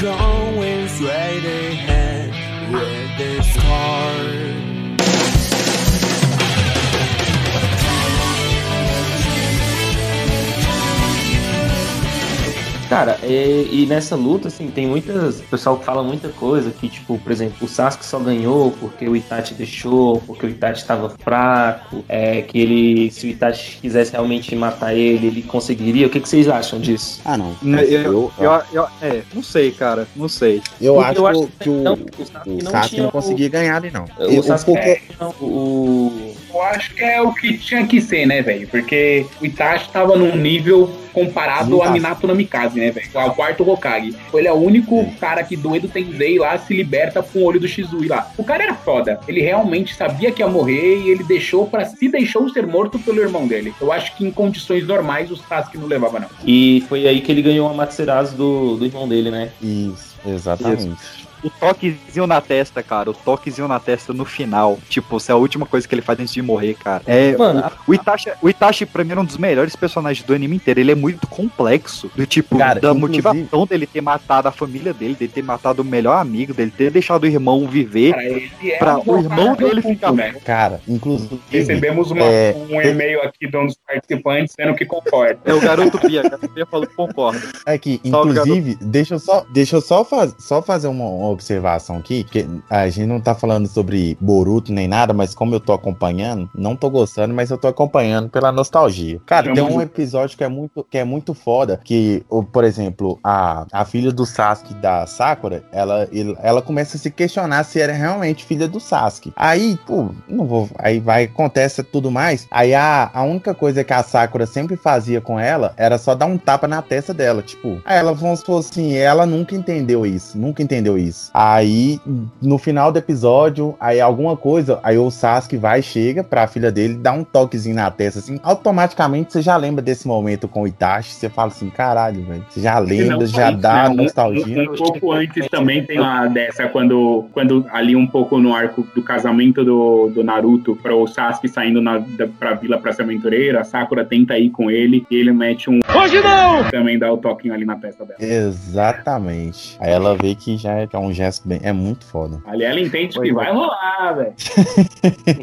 [12.90, 15.40] Cara, é, e nessa luta, assim, tem muitas.
[15.40, 19.16] O pessoal fala muita coisa que, tipo, por exemplo, o Sasuke só ganhou porque o
[19.16, 24.56] Itachi deixou, porque o Itachi estava fraco, é, que ele, se o Itachi quisesse realmente
[24.56, 26.08] matar ele, ele conseguiria.
[26.08, 27.22] O que, que vocês acham disso?
[27.26, 27.56] Ah, não.
[27.64, 30.62] Eu, eu, eu- eu- é, não sei, cara, não sei.
[30.80, 33.12] Eu acho, eu acho que o, não, o, o Sasuke o não Sasuke não o-
[33.12, 34.06] conseguia ganhar ali, não.
[34.20, 36.36] O Eu- Sasuke porque- não, o.
[36.54, 38.66] Eu acho que é o que tinha que ser, né, velho?
[38.70, 41.92] Porque o Itachi tava num nível comparado a Itachi.
[41.94, 43.08] Minato Namikaze, né, velho?
[43.14, 44.16] Ao quarto Hokage.
[44.34, 47.60] Ele é o único cara que do Edo Tensei lá se liberta com o olho
[47.60, 48.32] do Shizui lá.
[48.38, 49.20] O cara era foda.
[49.28, 53.22] Ele realmente sabia que ia morrer e ele deixou para se deixou ser morto pelo
[53.22, 53.74] irmão dele.
[53.80, 56.30] Eu acho que em condições normais o Sasuke não levava, não.
[56.46, 59.52] E foi aí que ele ganhou a Amaterasu do, do irmão dele, né?
[59.62, 61.25] Isso, exatamente.
[61.46, 64.80] O toquezinho na testa, cara, o toquezinho na testa no final.
[64.90, 67.04] Tipo, se é a última coisa que ele faz antes de morrer, cara.
[67.06, 70.34] É, Mano, o, o Itachi, o Itachi, pra mim, é um dos melhores personagens do
[70.34, 70.80] anime inteiro.
[70.80, 72.10] Ele é muito complexo.
[72.16, 75.82] Do tipo, Cara, da inclusive- motivação dele ter matado a família dele, dele ter matado
[75.82, 78.12] o melhor amigo, dele ter deixado o irmão viver.
[78.14, 80.12] Cara, ele é pra o irmão dele ficar.
[80.14, 80.36] né?
[80.44, 81.40] Cara, inclusive.
[81.52, 85.40] Recebemos uma- é, um e-mail aqui de um dos participantes dizendo que concorda.
[85.46, 87.42] É o garoto Pia, o garoto Pia falou que concorda.
[87.66, 91.35] É que, Salve, inclusive, deixa eu só, deixa eu só, faz, só fazer uma, uma
[91.36, 95.60] observação aqui, que a gente não tá falando sobre Boruto nem nada, mas como eu
[95.60, 99.20] tô acompanhando, não tô gostando, mas eu tô acompanhando pela nostalgia.
[99.26, 103.66] Cara, tem um episódio que é muito, que é muito foda, que, por exemplo, a,
[103.72, 106.08] a filha do Sasuke da Sakura, ela,
[106.42, 109.34] ela começa a se questionar se era realmente filha do Sasuke.
[109.36, 113.94] Aí, pô, não vou, aí vai, acontece tudo mais, aí a, a única coisa que
[113.94, 117.82] a Sakura sempre fazia com ela era só dar um tapa na testa dela, tipo,
[117.86, 121.25] aí ela, vamos supor assim, ela nunca entendeu isso, nunca entendeu isso.
[121.34, 122.00] Aí,
[122.42, 126.96] no final do episódio, aí alguma coisa, aí o Sasuke vai, chega pra filha dele,
[126.96, 131.12] dá um toquezinho na testa, assim, automaticamente você já lembra desse momento com o Itachi,
[131.12, 133.90] você fala assim, caralho, velho, você já lembra, já só dá isso, né?
[133.90, 134.70] Um- nostalgia.
[134.70, 138.88] Um, um pouco antes também tem uma dessa, quando, quando ali um pouco no arco
[138.96, 143.04] do casamento do, do Naruto para o Sasuke saindo na, da, pra vila pra ser
[143.04, 145.80] aventureiro, a Sakura tenta ir com ele e ele mete um.
[145.96, 146.64] Hoje não!
[146.70, 148.20] Também dá o toquinho ali na testa dela.
[148.22, 149.78] Exatamente.
[149.80, 151.60] Aí ela vê que já é, que é um gesto bem.
[151.64, 152.42] É muito foda.
[152.46, 154.34] Ali ela entende que vai rolar, velho.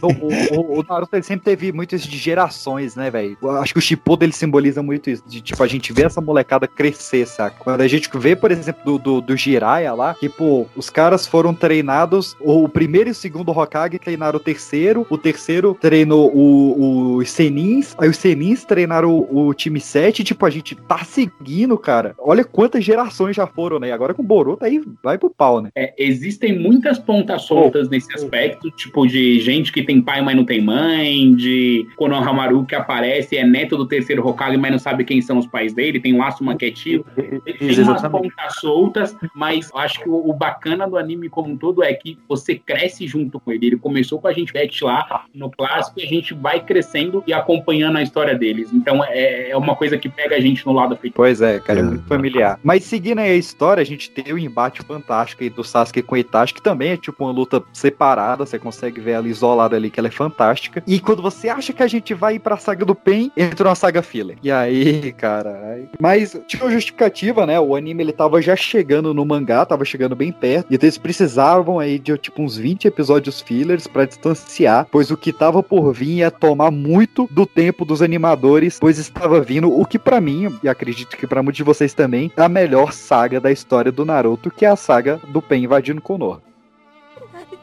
[0.03, 3.37] O, o- o Naruto ele sempre teve muito isso de gerações, né, velho?
[3.61, 5.23] Acho que o Shippuden ele simboliza muito isso.
[5.27, 7.57] De tipo, a gente vê essa molecada crescer, saca?
[7.63, 11.55] Quando a gente vê, por exemplo, do, do, do Jiraiya lá, pô, os caras foram
[11.55, 17.31] treinados, o primeiro e o segundo Hokage treinaram o terceiro, o terceiro treinou o- os
[17.31, 22.15] Senins, aí os Senins treinaram o, o time 7, tipo, a gente tá seguindo, cara.
[22.19, 23.89] Olha quantas gerações já foram, né?
[23.89, 25.71] E agora com o Boruto aí vai pro pau, né?
[25.75, 30.45] É, existem muitas pontas soltas nesse aspecto, tipo de gente que tem pai, mas não
[30.45, 35.21] tem mãe, de Konohamaru que aparece, é neto do terceiro Hokage, mas não sabe quem
[35.21, 37.05] são os pais dele, tem um laço maquetivo.
[37.15, 41.57] Tem umas pontas soltas, mas eu acho que o, o bacana do anime como um
[41.57, 43.67] todo é que você cresce junto com ele.
[43.67, 47.33] Ele começou com a gente Beth lá no clássico e a gente vai crescendo e
[47.33, 48.73] acompanhando a história deles.
[48.73, 51.15] Então é, é uma coisa que pega a gente no lado afetivo.
[51.17, 52.59] Pois é, cara, é muito familiar.
[52.63, 56.19] Mas seguindo aí a história, a gente tem o embate fantástico do Sasuke com o
[56.19, 60.01] Itachi, que também é tipo uma luta separada, você consegue ver ela isolada ali, que
[60.01, 60.83] ela é fantástica.
[60.87, 63.75] E quando você acha que a gente vai ir pra saga do Pen, entra uma
[63.75, 64.37] saga filler.
[64.43, 65.81] E aí, cara...
[66.01, 67.59] Mas tinha uma justificativa, né?
[67.59, 71.79] O anime, ele tava já chegando no mangá, tava chegando bem perto, então eles precisavam
[71.79, 76.19] aí de, tipo, uns 20 episódios fillers pra distanciar, pois o que tava por vir
[76.19, 80.69] ia tomar muito do tempo dos animadores, pois estava vindo o que pra mim, e
[80.69, 84.51] acredito que pra muitos de vocês também, é a melhor saga da história do Naruto,
[84.51, 86.43] que é a saga do Pen invadindo Konoha.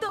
[0.01, 0.08] ナ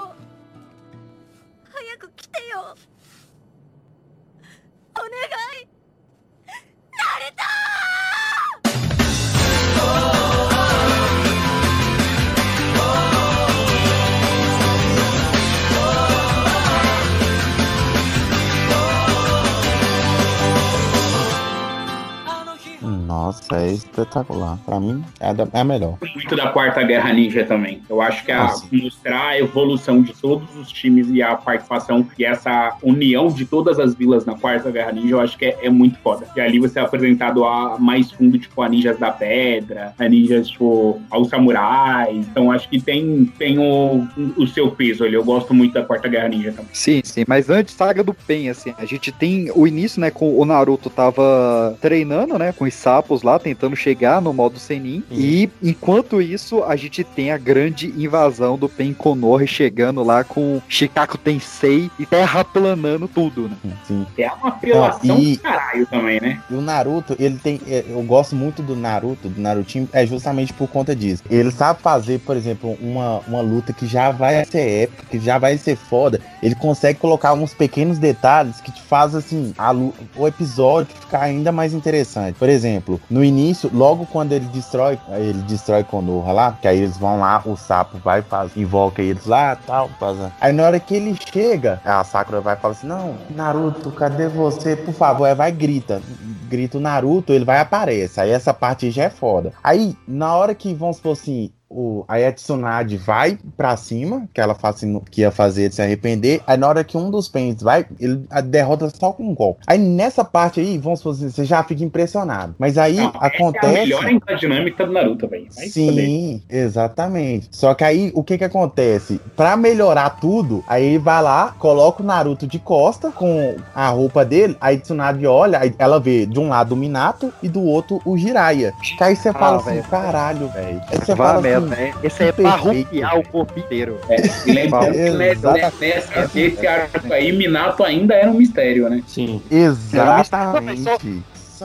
[23.28, 24.58] Nossa, é espetacular.
[24.64, 25.98] Pra mim, é a, da- é a melhor.
[26.14, 27.82] muito da Quarta Guerra Ninja também.
[27.88, 28.66] Eu acho que a Nossa.
[28.72, 33.78] mostrar a evolução de todos os times e a participação e essa união de todas
[33.78, 36.26] as vilas na Quarta Guerra Ninja, eu acho que é, é muito foda.
[36.34, 40.48] E ali você é apresentado a mais fundo, tipo, a Ninjas da Pedra, a Ninjas,
[40.48, 42.16] tipo, aos samurais.
[42.16, 44.06] Então acho que tem, tem o,
[44.38, 45.14] o seu peso ali.
[45.14, 46.70] Eu gosto muito da Quarta Guerra Ninja também.
[46.72, 50.38] Sim, sim, mas antes, saga do Pen, assim, a gente tem o início, né, com
[50.38, 55.48] o Naruto tava treinando, né, com os sapos lá, tentando chegar no modo Senin, e
[55.62, 61.18] enquanto isso, a gente tem a grande invasão do Pen Konoha chegando lá com Shikaku
[61.18, 63.56] Tensei e terraplanando tudo, né.
[63.86, 64.06] Sim.
[64.16, 66.40] É uma apelação Não, e- do caralho também, né?
[66.50, 67.60] E o Naruto, ele tem.
[67.66, 71.22] é, Eu gosto muito do Naruto, do Narutinho, é justamente por conta disso.
[71.30, 75.38] Ele sabe fazer, por exemplo, uma, uma luta que já vai ser épica, que já
[75.38, 76.20] vai ser foda.
[76.42, 79.72] Ele consegue colocar uns pequenos detalhes que te faz assim, a
[80.16, 82.36] o episódio ficar ainda mais interessante.
[82.38, 86.96] Por exemplo, no início, logo quando ele destrói, ele destrói Konoha lá, que aí eles
[86.96, 90.18] vão lá, o sapo vai faz, invoca eles lá, tal, faz.
[90.40, 94.76] Aí na hora que ele chega, a Sakura vai falar assim: "Não, Naruto, cadê você?
[94.76, 95.24] Por favor".
[95.24, 96.02] Aí vai grita,
[96.48, 98.20] grita o Naruto, ele vai e aparece.
[98.20, 99.52] Aí essa parte já é foda.
[99.62, 104.40] Aí na hora que vamos supor assim, o, aí a Tsunade vai pra cima, que
[104.40, 106.40] ela faz assim, que ia fazer ele se arrepender.
[106.46, 109.60] Aí na hora que um dos pens vai, ele a derrota só com um golpe.
[109.66, 112.54] Aí nessa parte aí, vamos supor assim, você já fica impressionado.
[112.58, 113.66] Mas aí Não, acontece.
[113.66, 115.46] É a melhor dinâmica do Naruto, velho.
[115.52, 115.70] Foder.
[115.70, 117.48] Sim, exatamente.
[117.50, 119.20] Só que aí o que que acontece?
[119.36, 124.24] Pra melhorar tudo, aí ele vai lá, coloca o Naruto de costa com a roupa
[124.24, 128.00] dele, aí Tsunade olha, aí ela vê de um lado o Minato e do outro
[128.04, 128.72] o Jiraiya.
[128.82, 129.84] Que aí você fala assim, velho.
[129.84, 130.80] caralho, velho.
[130.90, 131.94] Aí você fala assim, né?
[132.02, 134.00] Esse é que pra perfeito, rupiar o corpo inteiro.
[134.08, 134.16] É,
[134.52, 135.76] lembrando que Exatamente.
[135.80, 139.02] nessa, esse arco aí, Minato ainda era um mistério, né?
[139.06, 139.42] Sim.
[139.50, 141.24] Exatamente.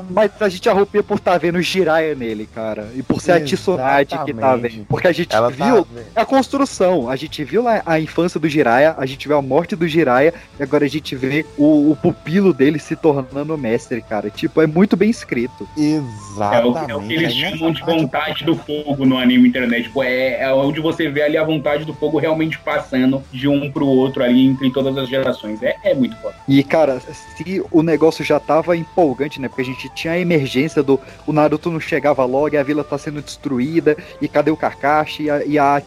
[0.09, 2.87] Mas a gente arrupia por estar vendo o Jiraiya nele, cara.
[2.95, 4.77] E por ser a Tsunade que tá Exatamente.
[4.77, 4.85] vendo.
[4.85, 6.05] Porque a gente Ela tá viu vendo.
[6.15, 7.09] a construção.
[7.09, 10.33] A gente viu lá a infância do Jiraiya, a gente viu a morte do Jiraiya,
[10.59, 14.29] e agora a gente vê o, o pupilo dele se tornando mestre, cara.
[14.29, 15.67] Tipo, é muito bem escrito.
[15.77, 16.03] É o,
[16.33, 16.91] Exatamente.
[16.91, 19.83] é o que eles Aí nessa chamam de vontade do fogo no anime internet.
[19.83, 23.71] Tipo, é, é onde você vê ali a vontade do fogo realmente passando de um
[23.71, 25.61] pro outro ali entre todas as gerações.
[25.61, 26.35] É, é muito foda.
[26.47, 29.47] E, cara, se o negócio já tava empolgante, né?
[29.47, 30.99] Porque a gente tinha a emergência do.
[31.25, 33.97] O Naruto não chegava logo e a vila tá sendo destruída.
[34.21, 35.23] E cadê o Kakashi?
[35.23, 35.81] E a, e a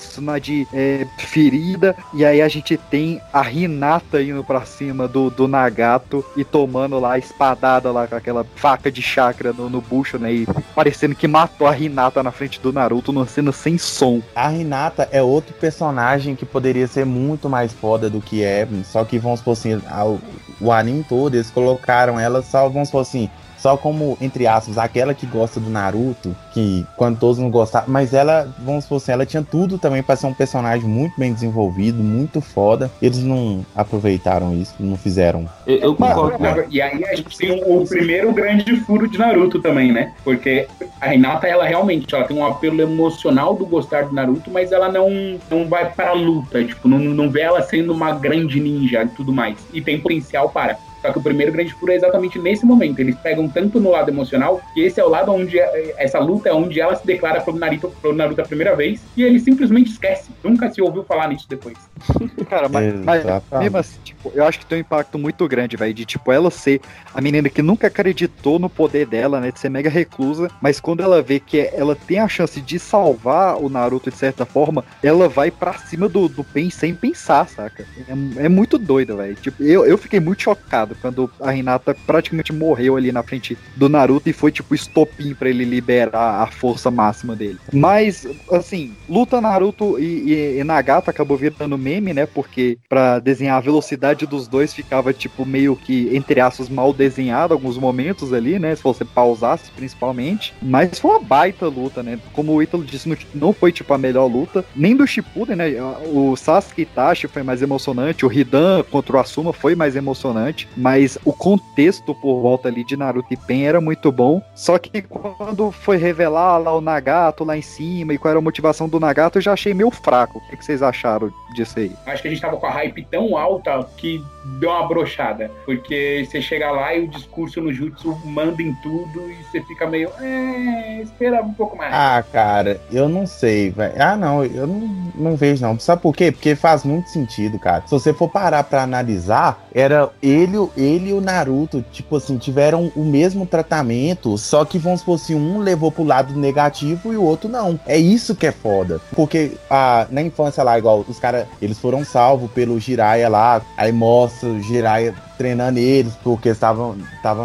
[0.72, 1.94] é, ferida.
[2.14, 6.98] E aí a gente tem a Hinata indo pra cima do, do Nagato e tomando
[6.98, 10.32] lá a espadada lá com aquela faca de chakra no, no bucho, né?
[10.32, 14.20] E parecendo que matou a Hinata na frente do Naruto numa cena sem som.
[14.34, 19.04] A Hinata é outro personagem que poderia ser muito mais foda do que é, só
[19.04, 20.18] que vamos supor assim, ao-
[20.60, 25.14] o anime todo, eles colocaram ela só, vamos supor assim, só como, entre aspas, aquela
[25.14, 29.26] que gosta do Naruto, que quando todos não gostaram, mas ela, vamos supor assim, ela
[29.26, 32.90] tinha tudo também pra ser um personagem muito bem desenvolvido, muito foda.
[33.00, 35.48] Eles não aproveitaram isso, não fizeram.
[35.66, 36.34] Eu, eu concordo.
[36.34, 40.12] Agora, E aí a gente tem o, o primeiro grande furo de Naruto também, né?
[40.22, 40.68] Porque
[41.00, 44.90] a Hinata, ela realmente ela tem um apelo emocional do gostar do Naruto, mas ela
[44.90, 49.02] não, não vai para a luta, tipo, não, não vê ela sendo uma grande ninja
[49.02, 49.56] e tudo mais.
[49.72, 50.78] E tem potencial para.
[51.06, 52.98] Só que o primeiro grande furo é exatamente nesse momento.
[52.98, 56.48] Eles pegam tanto no lado emocional, que esse é o lado onde é- essa luta
[56.48, 59.90] é onde ela se declara pro Naruto, pro Naruto a primeira vez, e ele simplesmente
[59.90, 60.30] esquece.
[60.42, 61.76] Nunca se ouviu falar nisso depois.
[62.50, 63.24] Cara, mas, mas
[63.60, 66.50] mesmo assim, tipo, eu acho que tem um impacto muito grande, velho, de tipo, ela
[66.50, 66.80] ser
[67.14, 71.02] a menina que nunca acreditou no poder dela, né, de ser mega reclusa, mas quando
[71.02, 75.28] ela vê que ela tem a chance de salvar o Naruto de certa forma, ela
[75.28, 77.84] vai pra cima do, do Pen sem pensar, saca?
[78.08, 79.34] É, é muito doido, velho.
[79.36, 83.88] Tipo, eu, eu fiquei muito chocado quando a Hinata praticamente morreu ali na frente do
[83.88, 87.58] Naruto e foi tipo estopim pra ele liberar a força máxima dele.
[87.72, 92.26] Mas, assim, luta Naruto e, e, e Nagato acabou virando meme, né?
[92.26, 97.54] Porque pra desenhar a velocidade dos dois ficava, tipo, meio que, entre aspas, mal desenhado
[97.54, 98.74] alguns momentos ali, né?
[98.74, 100.54] Se você pausasse, principalmente.
[100.62, 102.18] Mas foi uma baita luta, né?
[102.32, 104.64] Como o Ítalo disse, não, não foi, tipo, a melhor luta.
[104.74, 105.74] Nem do Shippuden, né?
[106.12, 108.24] O Sasuke Itachi foi mais emocionante.
[108.24, 110.68] O Hidan contra o Asuma foi mais emocionante.
[110.86, 114.40] Mas o contexto por volta ali de Naruto e Pen era muito bom.
[114.54, 118.42] Só que quando foi revelar lá o Nagato lá em cima e qual era a
[118.42, 120.38] motivação do Nagato, eu já achei meio fraco.
[120.38, 121.90] O que, vocês acharam disso aí?
[122.06, 124.24] Acho que a gente tava com a hype tão alta que
[124.60, 125.50] deu uma brochada.
[125.64, 129.88] Porque você chega lá e o discurso no Jutsu manda em tudo e você fica
[129.88, 130.08] meio.
[130.20, 131.92] É, espera um pouco mais.
[131.92, 133.94] Ah, cara, eu não sei, velho.
[134.00, 135.76] Ah, não, eu não, não vejo, não.
[135.80, 136.30] Sabe por quê?
[136.30, 137.82] Porque faz muito sentido, cara.
[137.86, 142.90] Se você for parar pra analisar, era ele, ele e o Naruto, tipo assim, tiveram
[142.96, 147.22] o mesmo tratamento, só que, vamos supor assim, um levou pro lado negativo e o
[147.22, 147.78] outro não.
[147.86, 148.98] É isso que é foda.
[149.14, 153.92] Porque ah, na infância lá, igual, os caras, eles foram salvos pelo Jiraiya lá, aí
[153.92, 156.96] mostra o Jiraiya treinando eles, porque estavam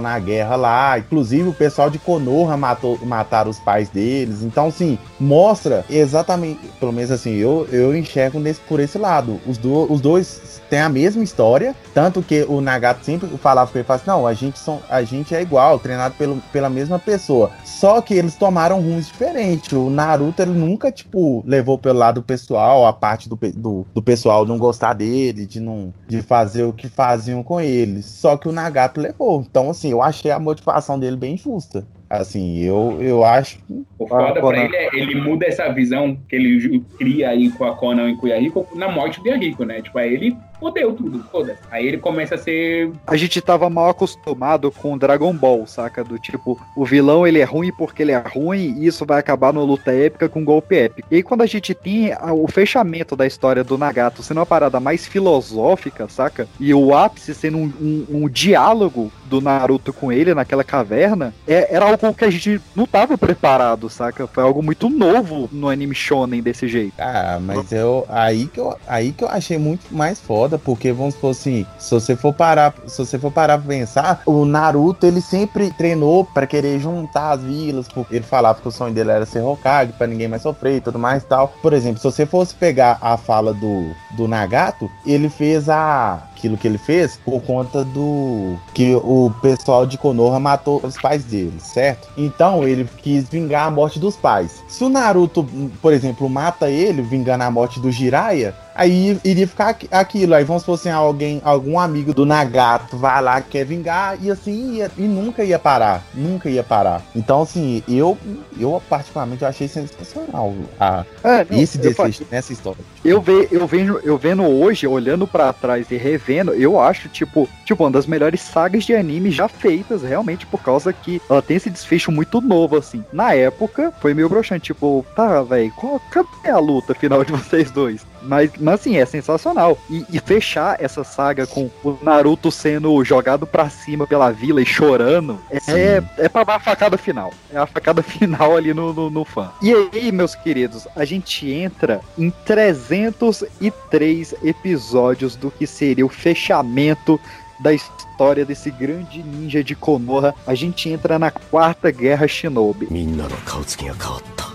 [0.01, 0.99] na guerra lá.
[0.99, 4.41] Inclusive o pessoal de Konoha matou, mataram os pais deles.
[4.43, 9.39] Então, assim, mostra exatamente, pelo menos assim, eu, eu enxergo nesse, por esse lado.
[9.45, 13.79] Os, do, os dois têm a mesma história, tanto que o Nagato sempre falava pra
[13.79, 16.97] ele, falava assim, não, a gente, são, a gente é igual, treinado pelo, pela mesma
[16.97, 17.51] pessoa.
[17.65, 19.71] Só que eles tomaram rumos diferentes.
[19.71, 24.45] O Naruto, ele nunca, tipo, levou pelo lado pessoal, a parte do, do, do pessoal
[24.45, 27.80] não gostar dele, de não de fazer o que faziam com ele.
[28.01, 29.45] Só que o Nagato levou.
[29.49, 31.85] Então, assim, eu achei a motivação dele bem justa.
[32.09, 33.59] Assim, eu, eu acho.
[33.97, 37.63] O foda Ah, pra ele é ele muda essa visão que ele cria aí com
[37.63, 39.81] a Conan e com o Yahiko na morte do Yahiko, né?
[39.81, 42.91] Tipo, aí ele fodeu tudo, foda Aí ele começa a ser.
[43.05, 46.03] A gente tava mal acostumado com Dragon Ball, saca?
[46.03, 49.51] Do tipo, o vilão ele é ruim porque ele é ruim e isso vai acabar
[49.51, 51.07] numa luta épica com um golpe épico.
[51.11, 54.79] E aí quando a gente tem o fechamento da história do Nagato sendo uma parada
[54.79, 56.47] mais filosófica, saca?
[56.59, 61.73] E o ápice sendo um, um- um diálogo do Naruto com ele naquela caverna, é-
[61.73, 64.27] era algo que a gente não tava preparado, saca?
[64.27, 66.93] Foi algo muito novo no anime shonen desse jeito.
[66.99, 71.15] Ah, mas eu aí que eu aí que eu achei muito mais foda, porque vamos
[71.15, 75.21] supor assim, se você for parar, se você for parar pra pensar, o Naruto ele
[75.21, 79.25] sempre treinou pra querer juntar as vilas, porque ele falava que o sonho dele era
[79.25, 81.53] ser Hokage pra ninguém mais sofrer e tudo mais e tal.
[81.61, 86.57] Por exemplo, se você fosse pegar a fala do do Nagato, ele fez a aquilo
[86.57, 91.53] que ele fez por conta do que o pessoal de Konoha matou os pais dele,
[91.59, 92.09] certo?
[92.17, 94.63] Então ele quis vingar a morte dos pais.
[94.67, 95.47] Se o Naruto,
[95.81, 100.33] por exemplo, mata ele, vingando a morte do Jiraiya, aí iria ficar aqui- aquilo.
[100.33, 104.75] Aí vamos supor assim, alguém, algum amigo do Nagato vai lá quer vingar e assim
[104.75, 107.01] ia, e nunca ia parar, nunca ia parar.
[107.15, 108.17] Então assim, eu
[108.59, 112.83] eu particularmente eu achei sensacional a, É, não, esse desfecho nessa história.
[113.03, 117.49] Eu, ve, eu, vejo, eu vendo hoje, olhando pra trás e revendo, eu acho, tipo,
[117.65, 121.57] tipo, uma das melhores sagas de anime já feitas, realmente, por causa que ela tem
[121.57, 123.03] esse desfecho muito novo, assim.
[123.11, 125.73] Na época, foi meio broxante, tipo, tá, velho,
[126.11, 128.05] cadê a luta final de vocês dois?
[128.22, 129.78] Mas, mas assim, é sensacional.
[129.88, 134.66] E, e fechar essa saga com o Naruto sendo jogado pra cima pela vila e
[134.66, 137.32] chorando, é, é, é pra dar a facada final.
[137.52, 139.52] É a facada final ali no, no, no fã.
[139.62, 147.20] E aí, meus queridos, a gente entra em 303 episódios do que seria o fechamento
[147.58, 150.34] da história desse grande ninja de Konoha.
[150.46, 152.88] A gente entra na quarta guerra shinobi.
[152.90, 154.46] みんなの顔つきが変わった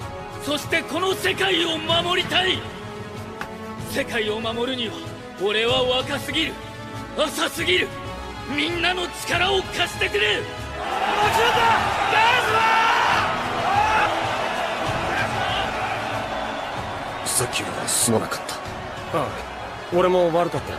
[0.44, 2.58] そしてこの世界を守りたい
[3.97, 4.95] 世界を守るには
[5.43, 6.53] 俺は若すぎる。
[7.17, 7.89] 浅すぎる。
[8.55, 10.37] みんなの力を貸してくれ。
[10.37, 11.65] もちろんだ
[17.25, 18.55] さっきはすまなかった。
[19.19, 19.29] ああ
[19.95, 20.79] 俺も悪かったよ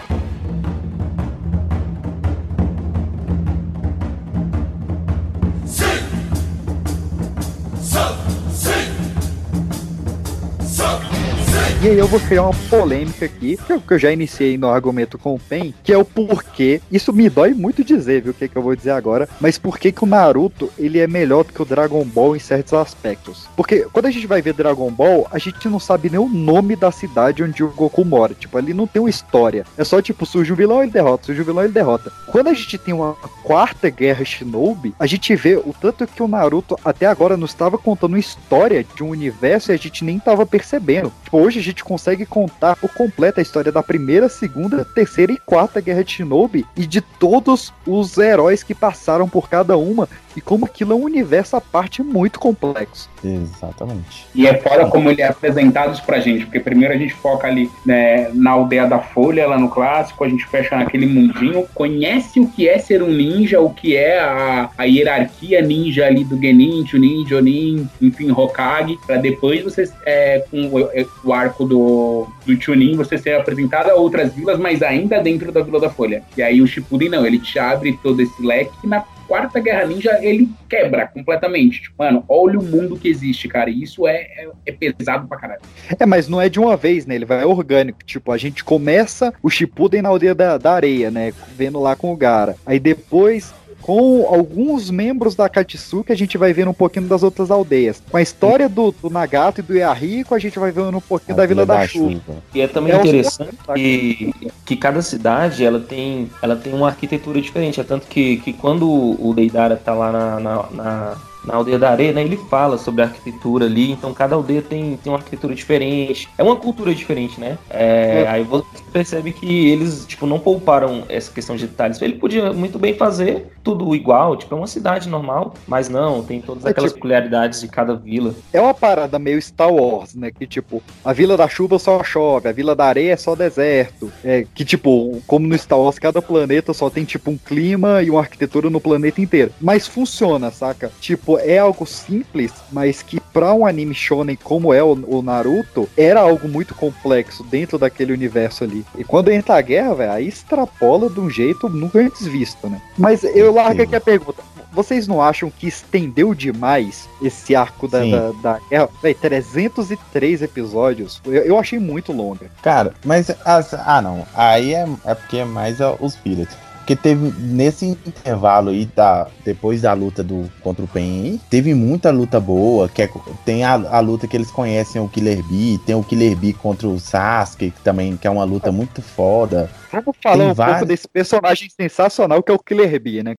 [11.80, 15.16] E aí eu vou criar uma polêmica aqui, que que eu já iniciei no argumento
[15.16, 16.82] com o Pen, que é o porquê.
[16.92, 19.78] Isso me dói muito dizer, viu, o que, que eu vou dizer agora, mas por
[19.78, 23.48] que, que o Naruto ele é melhor do que o Dragon Ball em certos aspectos?
[23.56, 26.76] Porque quando a gente vai ver Dragon Ball, a gente não sabe nem o nome
[26.76, 28.34] da cidade onde o Goku mora.
[28.34, 29.64] Tipo, ali não tem uma história.
[29.78, 32.12] É só tipo, surge um vilão, ele derrota, surge um vilão, ele derrota.
[32.26, 33.14] Quando a gente tem uma
[33.44, 37.78] quarta guerra Shinobi, a gente vê o tanto que o Naruto até agora nos estava
[37.78, 41.14] contando história de um universo e a gente nem tava percebendo.
[41.24, 45.80] Tipo, hoje gente consegue contar por completo a história da primeira, segunda, terceira e quarta
[45.82, 50.08] guerra de Shinobi e de todos os heróis que passaram por cada uma
[50.38, 53.10] e como aquilo é um universo à parte muito complexo.
[53.24, 54.28] Exatamente.
[54.36, 57.68] E é fora como ele é apresentado pra gente, porque primeiro a gente foca ali
[57.84, 62.48] né, na aldeia da Folha, lá no clássico, a gente fecha naquele mundinho, conhece o
[62.48, 66.86] que é ser um ninja, o que é a, a hierarquia ninja ali do Genin,
[66.86, 70.88] Chunin, Jonin, enfim, Hokage, pra depois você, é, com o,
[71.24, 75.62] o arco do, do Chunin, você ser apresentado a outras vilas, mas ainda dentro da
[75.62, 76.24] Vila da Folha.
[76.36, 79.86] E aí o Shippuden não, ele te abre todo esse leque e na quarta Guerra
[79.86, 81.82] Ninja ele quebra completamente.
[81.82, 83.70] Tipo, mano, olha o mundo que existe, cara.
[83.70, 85.62] E isso é, é, é pesado pra caralho.
[86.00, 87.16] É, mas não é de uma vez, né?
[87.16, 88.00] Ele vai orgânico.
[88.06, 91.34] Tipo, a gente começa o Shippuden na aldeia da, da areia, né?
[91.56, 92.56] Vendo lá com o Gara.
[92.66, 93.54] Aí depois
[93.88, 98.04] com alguns membros da Katsuki, a gente vai vendo um pouquinho das outras aldeias.
[98.12, 101.36] Com a história do, do Nagato e do Yahiko, a gente vai vendo um pouquinho
[101.36, 102.20] A da Vila da, da Chuva.
[102.54, 104.34] E é também É interessante dois, que,
[104.66, 107.80] que cada cidade ela tem, ela tem uma arquitetura diferente.
[107.80, 111.90] É tanto que, que quando o Deidara tá lá na, na, na, na aldeia da
[111.90, 113.92] areia, né, ele fala sobre a arquitetura ali.
[113.92, 116.28] Então cada aldeia tem, tem uma arquitetura diferente.
[116.38, 117.58] É uma cultura diferente, né?
[117.70, 118.28] É, É.
[118.28, 122.02] Aí você percebe que eles tipo, não pouparam essa questão de detalhes.
[122.02, 126.40] Ele podia muito bem fazer tudo igual, tipo, é uma cidade normal, mas não, tem
[126.42, 128.34] todas É aquelas tipo- peculiaridades de cada vila.
[128.54, 130.32] É uma parada meio Star Wars, né?
[130.32, 134.12] Que tipo, a Vila da Chuva só chove, a Vila da Areia é só deserto.
[134.24, 138.10] É, que tipo, como no Star Wars, cada planeta só tem tipo um clima e
[138.10, 139.52] uma arquitetura no planeta inteiro.
[139.60, 140.92] Mas funciona, saca?
[141.02, 145.88] Tipo, é algo simples, mas que pra um anime shonen como é o, o Naruto,
[145.98, 148.86] era algo muito complexo dentro daquele universo ali.
[148.98, 152.82] E quando entra a guerra, velho, aí extrapola de um jeito nunca antes visto, né?
[152.98, 154.42] Mas eu largo aqui a pergunta.
[154.72, 158.12] Vocês não acham que estendeu demais esse arco da, Sim.
[158.12, 158.90] da, da guerra?
[159.02, 161.20] Véi, 303 episódios.
[161.26, 162.46] Eu, eu achei muito longa.
[162.62, 163.32] Cara, mas.
[163.44, 164.26] as- ah, não.
[164.36, 166.56] Aí é, é porque é mais os Pirates.
[166.87, 171.75] Porque teve nesse intervalo aí, da, depois da luta do contra o Pen, aí, teve
[171.75, 172.89] muita luta boa.
[172.89, 173.11] Que é-
[173.45, 176.89] tem a, a luta que eles conhecem o Killer Bee, tem o Killer Bee contra
[176.89, 179.71] o Sasuke, que também que é uma luta muito foda.
[179.93, 183.35] Vamos falar Tem um pouco vários- desse personagem sensacional que é o Killer Bee, né?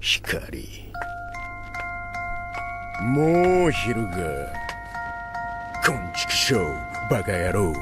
[0.00, 0.84] 光
[3.02, 4.12] もう昼が
[5.84, 6.74] こんちくしょう
[7.10, 7.72] バカ野郎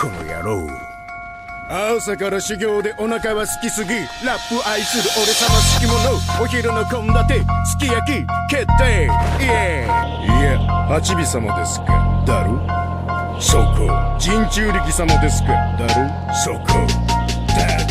[0.00, 0.66] この野郎
[1.75, 3.95] 朝から修行でお腹は好きすぎ。
[4.23, 6.43] ラップ愛する俺様好き者。
[6.43, 9.09] お昼の献立すき焼き決定。
[9.41, 10.25] イエーイ。
[10.25, 12.23] いや八尾様ですか。
[12.27, 12.61] だろ
[13.41, 15.47] そこ人中力様ですか。
[15.49, 16.07] だろ
[16.45, 16.59] そこ
[17.57, 17.82] だろ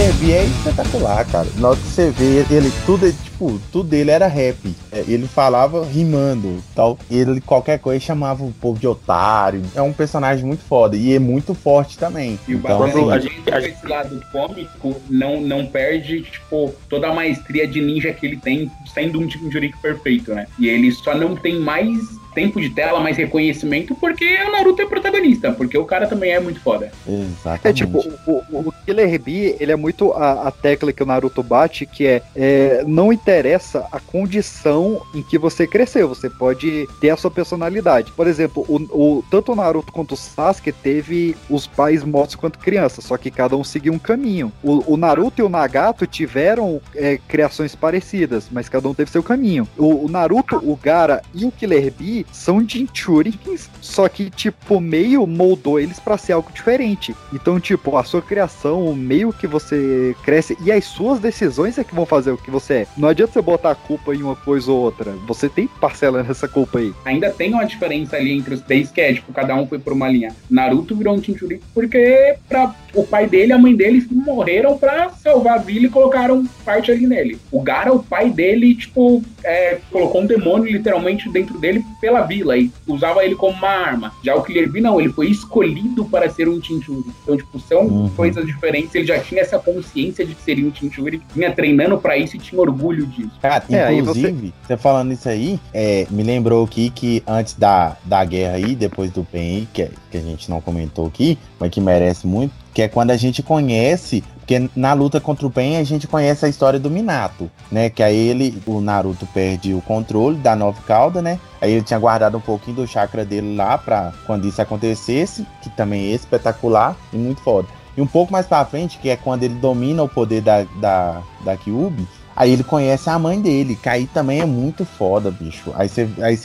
[0.00, 1.48] ら Killer Bee é espetacular, cara.
[1.56, 4.74] Na hora que você vê ele, tudo, é, tipo, tudo dele era rap.
[4.90, 6.98] É, Ele falava rimando tal.
[7.10, 9.62] Ele, qualquer coisa, chamava o povo de otário.
[9.74, 10.96] É um personagem muito foda.
[10.96, 12.38] E é muito forte também.
[12.48, 17.14] E o Então, assim, é que esse lado cômico não, não perde, tipo, toda a
[17.14, 20.46] maestria de ninja que ele tem, sendo um Jinchuriki perfeito, né?
[20.58, 24.86] E ele só não tem mais tempo de tela, mais reconhecimento, porque o Naruto é
[24.86, 26.90] protagonista, porque o cara também é muito foda.
[27.06, 27.68] Exatamente.
[27.68, 31.06] É tipo, o, o- o Killer Bee, ele é muito a, a tecla que o
[31.06, 36.86] Naruto bate, que é, é, não interessa a condição em que você cresceu, você pode
[37.00, 38.12] ter a sua personalidade.
[38.12, 38.76] Por exemplo, o,
[39.18, 43.30] o- tanto o Naruto quanto o Sasuke teve os pais mortos quanto crianças, só que
[43.30, 44.52] cada um seguiu um caminho.
[44.62, 49.22] O, o Naruto e o Nagato tiveram é, criações parecidas, mas cada um teve seu
[49.22, 49.66] caminho.
[49.76, 55.26] O, o Naruto, o Gara e o Killer Bee são Jinchurikins, só que, tipo, meio
[55.26, 57.14] moldou eles pra ser algo diferente.
[57.32, 61.84] Então, tipo, a sua criação, o meio que você cresce e as suas decisões é
[61.84, 62.86] que vão fazer o que você é.
[62.96, 65.12] Não adianta você botar a culpa em uma coisa ou outra.
[65.26, 66.92] Você tem parcela nessa culpa aí.
[67.04, 69.92] Ainda tem uma diferença ali entre os três, que é, tipo, cada um foi por
[69.92, 70.34] uma linha.
[70.50, 75.10] Naruto virou um Jinchuriki porque pra, o pai dele e a mãe dele morreram pra
[75.10, 77.38] salvar a vila e colocaram parte ali nele.
[77.50, 82.22] O Gara, o pai dele, tipo, é, colocou um demônio literalmente dentro dele pela pela
[82.22, 84.12] vila e usava ele como uma arma.
[84.22, 87.04] Já o Killer Bee, não, ele foi escolhido para ser um Chinchuri.
[87.22, 88.08] Então, tipo, são Uhum.
[88.10, 88.94] coisas diferentes.
[88.94, 92.38] Ele já tinha essa consciência de que seria um Chinchuri, vinha treinando para isso e
[92.38, 93.30] tinha orgulho disso.
[93.40, 94.76] Cara, É, aí inclusive, você...
[94.76, 99.24] falando isso aí, é, me lembrou aqui que antes da, da guerra aí, depois do
[99.24, 103.10] PEN, que, que a gente não comentou aqui, mas que merece muito, que é quando
[103.12, 106.90] a gente conhece, porque na luta contra o PEN a gente conhece a história do
[106.90, 107.88] Minato, né?
[107.88, 111.38] Que aí ele, o Naruto perde o controle da nove cauda, né?
[111.60, 115.70] Aí ele tinha guardado um pouquinho do chakra dele lá pra quando isso acontecesse, que
[115.70, 117.68] também é espetacular e muito foda.
[117.96, 121.22] E um pouco mais pra frente, que é quando ele domina o poder da, da,
[121.44, 122.08] da Kyuubi,
[122.40, 125.74] Aí ele conhece a mãe dele, que aí também é muito foda, bicho.
[125.74, 126.38] Aí você aí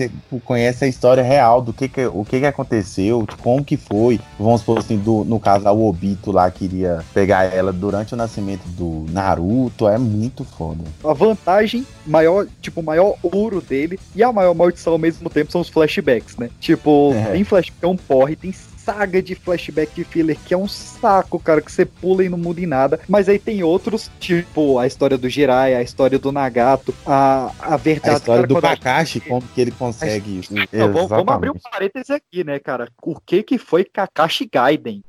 [0.44, 4.20] conhece a história real do que, que o que, que aconteceu, como que foi.
[4.38, 8.68] Vamos supor assim, do, no caso o Obito lá queria pegar ela durante o nascimento
[8.68, 9.88] do Naruto.
[9.88, 10.84] É muito foda.
[11.02, 15.50] A vantagem maior, tipo, o maior ouro dele e a maior maldição ao mesmo tempo
[15.50, 16.50] são os flashbacks, né?
[16.60, 17.32] Tipo, É.
[17.32, 18.54] tem flashback, é um porre, tem
[18.86, 22.38] saga de flashback de filler que é um saco, cara, que você pula e não
[22.38, 23.00] muda em nada.
[23.10, 27.78] Mas aí tem outros, tipo a história do Jiraiya, a história do Nagato, a, a
[27.78, 28.16] verdade.
[28.16, 30.42] A história cara, do Kakashi, como que ele consegue.
[30.72, 32.88] Não, vamos, vamos abrir um parênteses aqui, né, cara?
[33.02, 35.04] O que que foi Kakashi Gaiden?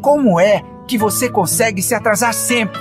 [0.00, 2.80] Como é que você consegue se atrasar sempre?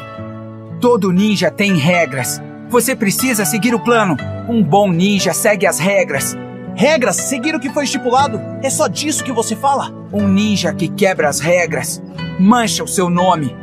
[0.79, 2.39] Todo ninja tem regras.
[2.69, 4.15] Você precisa seguir o plano.
[4.47, 6.35] Um bom ninja segue as regras.
[6.77, 8.39] Regras, seguir o que foi estipulado.
[8.61, 9.91] É só disso que você fala?
[10.13, 12.01] Um ninja que quebra as regras
[12.39, 13.55] mancha o seu nome.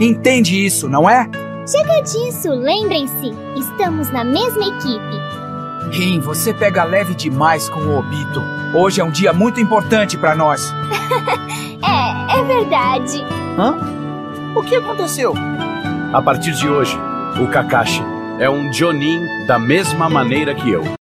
[0.00, 1.28] Entende isso, não é?
[1.66, 5.96] Chega disso, lembrem-se, estamos na mesma equipe.
[5.96, 8.42] Rin, você pega leve demais com o Obito.
[8.74, 10.72] Hoje é um dia muito importante pra nós.
[11.84, 13.24] É, é verdade.
[13.58, 13.76] Hã?
[14.54, 15.34] O que aconteceu?
[16.12, 16.96] A partir de hoje,
[17.40, 18.02] o Kakashi
[18.38, 21.01] é um Jonin da mesma maneira que eu.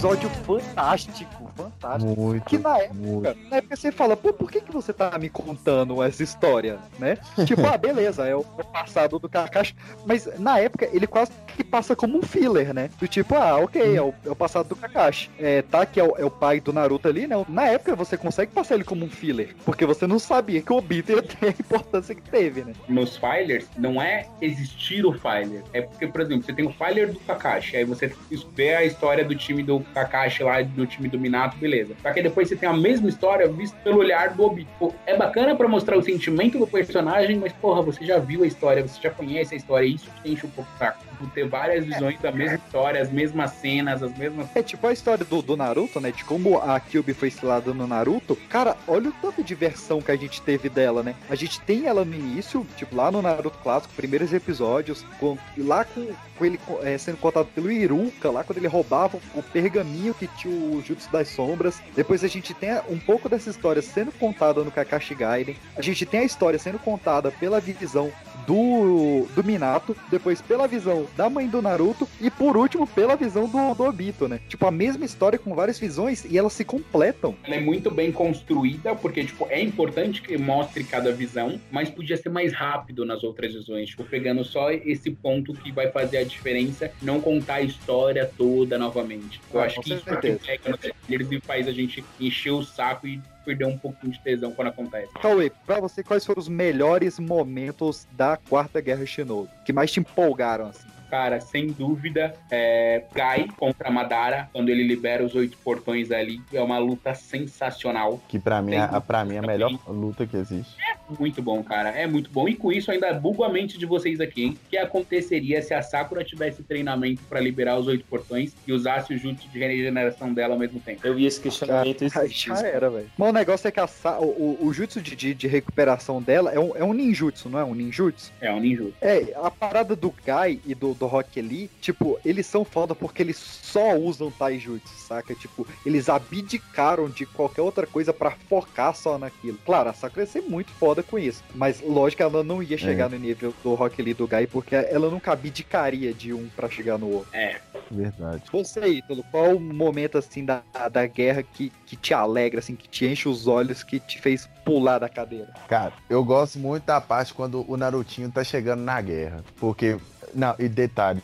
[0.00, 1.39] Episódio fantástico,
[1.80, 2.20] fantástico.
[2.20, 3.50] Muito, que na época, muito.
[3.50, 7.18] na época você fala, pô, por que, que você tá me contando essa história, né?
[7.46, 9.74] tipo, ah, beleza, é o, passado do Kakashi,
[10.06, 12.90] mas na época ele quase que passa como um filler, né?
[12.98, 15.30] Do tipo, ah, ok, é o, é o passado do Kakashi.
[15.38, 17.34] É, tá, que é o, é o pai do Naruto ali, né?
[17.48, 20.76] Na época você consegue passar ele como um filler, porque você não sabia que o
[20.76, 22.74] Obito ia ter a importância que teve, né?
[22.88, 25.62] Nos filers, não é existir o filer.
[25.72, 28.12] É porque, por exemplo, você tem o filer do Kakashi, aí você
[28.54, 31.69] vê a história do time do Kakashi lá, do time do Minato, beleza.
[32.02, 34.94] Só que depois você tem a mesma história vista pelo olhar do Obito.
[35.06, 38.86] É bacana pra mostrar o sentimento do personagem, mas, porra, você já viu a história,
[38.86, 41.09] você já conhece a história, e isso que enche um pouco o saco.
[41.20, 44.48] Tipo, ter várias visões da mesma história, as mesmas cenas, as mesmas.
[44.54, 46.10] É tipo a história do, do Naruto, né?
[46.10, 48.36] De como a Kyuubi foi estilada no Naruto.
[48.48, 51.14] Cara, olha o tanto de versão que a gente teve dela, né?
[51.28, 55.84] A gente tem ela no início, tipo lá no Naruto clássico, primeiros episódios, com, lá
[55.84, 56.08] com,
[56.38, 60.54] com ele é, sendo contado pelo Iruka, lá quando ele roubava o pergaminho que tinha
[60.54, 61.82] o Jutsu das Sombras.
[61.94, 65.56] Depois a gente tem um pouco dessa história sendo contada no Kakashi Gaiden.
[65.76, 68.10] A gente tem a história sendo contada pela visão
[68.46, 73.48] do, do Minato, depois pela visão da mãe do Naruto e por último pela visão
[73.48, 74.40] do, do Obito, né?
[74.48, 77.34] Tipo, a mesma história com várias visões e elas se completam.
[77.44, 82.16] Ela é muito bem construída, porque, tipo, é importante que mostre cada visão, mas podia
[82.16, 86.24] ser mais rápido nas outras visões, tipo, pegando só esse ponto que vai fazer a
[86.24, 89.40] diferença, não contar a história toda novamente.
[89.52, 90.40] Eu Ah, acho que isso é certeza.
[90.46, 94.20] pega nos trailers e faz a gente encher o saco e perder um pouquinho de
[94.20, 95.12] tesão quando acontece.
[95.20, 99.50] Cauê, pra você, quais foram os melhores momentos da Quarta Guerra Shinobi?
[99.64, 100.88] Que mais te empolgaram, assim?
[101.10, 106.62] Cara, sem dúvida, é, Gai contra Madara, quando ele libera os oito portões ali, é
[106.62, 108.20] uma luta sensacional.
[108.28, 110.76] Que pra mim, a, pra mim é a melhor luta que existe.
[111.18, 111.90] Muito bom, cara.
[111.90, 112.48] É muito bom.
[112.48, 114.58] E com isso ainda bugo a mente de vocês aqui, hein?
[114.66, 119.12] O que aconteceria se a Sakura tivesse treinamento pra liberar os oito portões e usasse
[119.14, 121.00] o jutsu de regeneração dela ao mesmo tempo?
[121.06, 122.04] Eu vi esse questionamento.
[122.14, 123.10] Aí já era, velho.
[123.16, 124.24] Mas o negócio é que a Sa- o,
[124.60, 127.64] o, o jutsu de, de, de recuperação dela é um, é um ninjutsu, não é?
[127.64, 128.32] Um ninjutsu?
[128.40, 128.94] É um ninjutsu.
[129.00, 133.22] É, a parada do Gai e do, do Rock Lee, tipo, eles são foda porque
[133.22, 135.34] eles só usam taijutsu, saca?
[135.34, 139.58] Tipo, eles abdicaram de qualquer outra coisa pra focar só naquilo.
[139.64, 143.08] Claro, a Sakura ia ser muito foda com isso, mas lógico ela não ia chegar
[143.08, 146.98] no nível do Rock Lee do Gai porque ela nunca abdicaria de um pra chegar
[146.98, 147.28] no outro.
[147.32, 147.60] É.
[147.90, 148.42] Verdade.
[148.52, 152.88] Você, Ítalo, qual o momento assim da, da guerra que, que te alegra, assim, que
[152.88, 155.52] te enche os olhos, que te fez pular da cadeira?
[155.68, 159.42] Cara, eu gosto muito da parte quando o Narutinho tá chegando na guerra.
[159.56, 159.98] Porque
[160.34, 161.22] Não, e detalhe,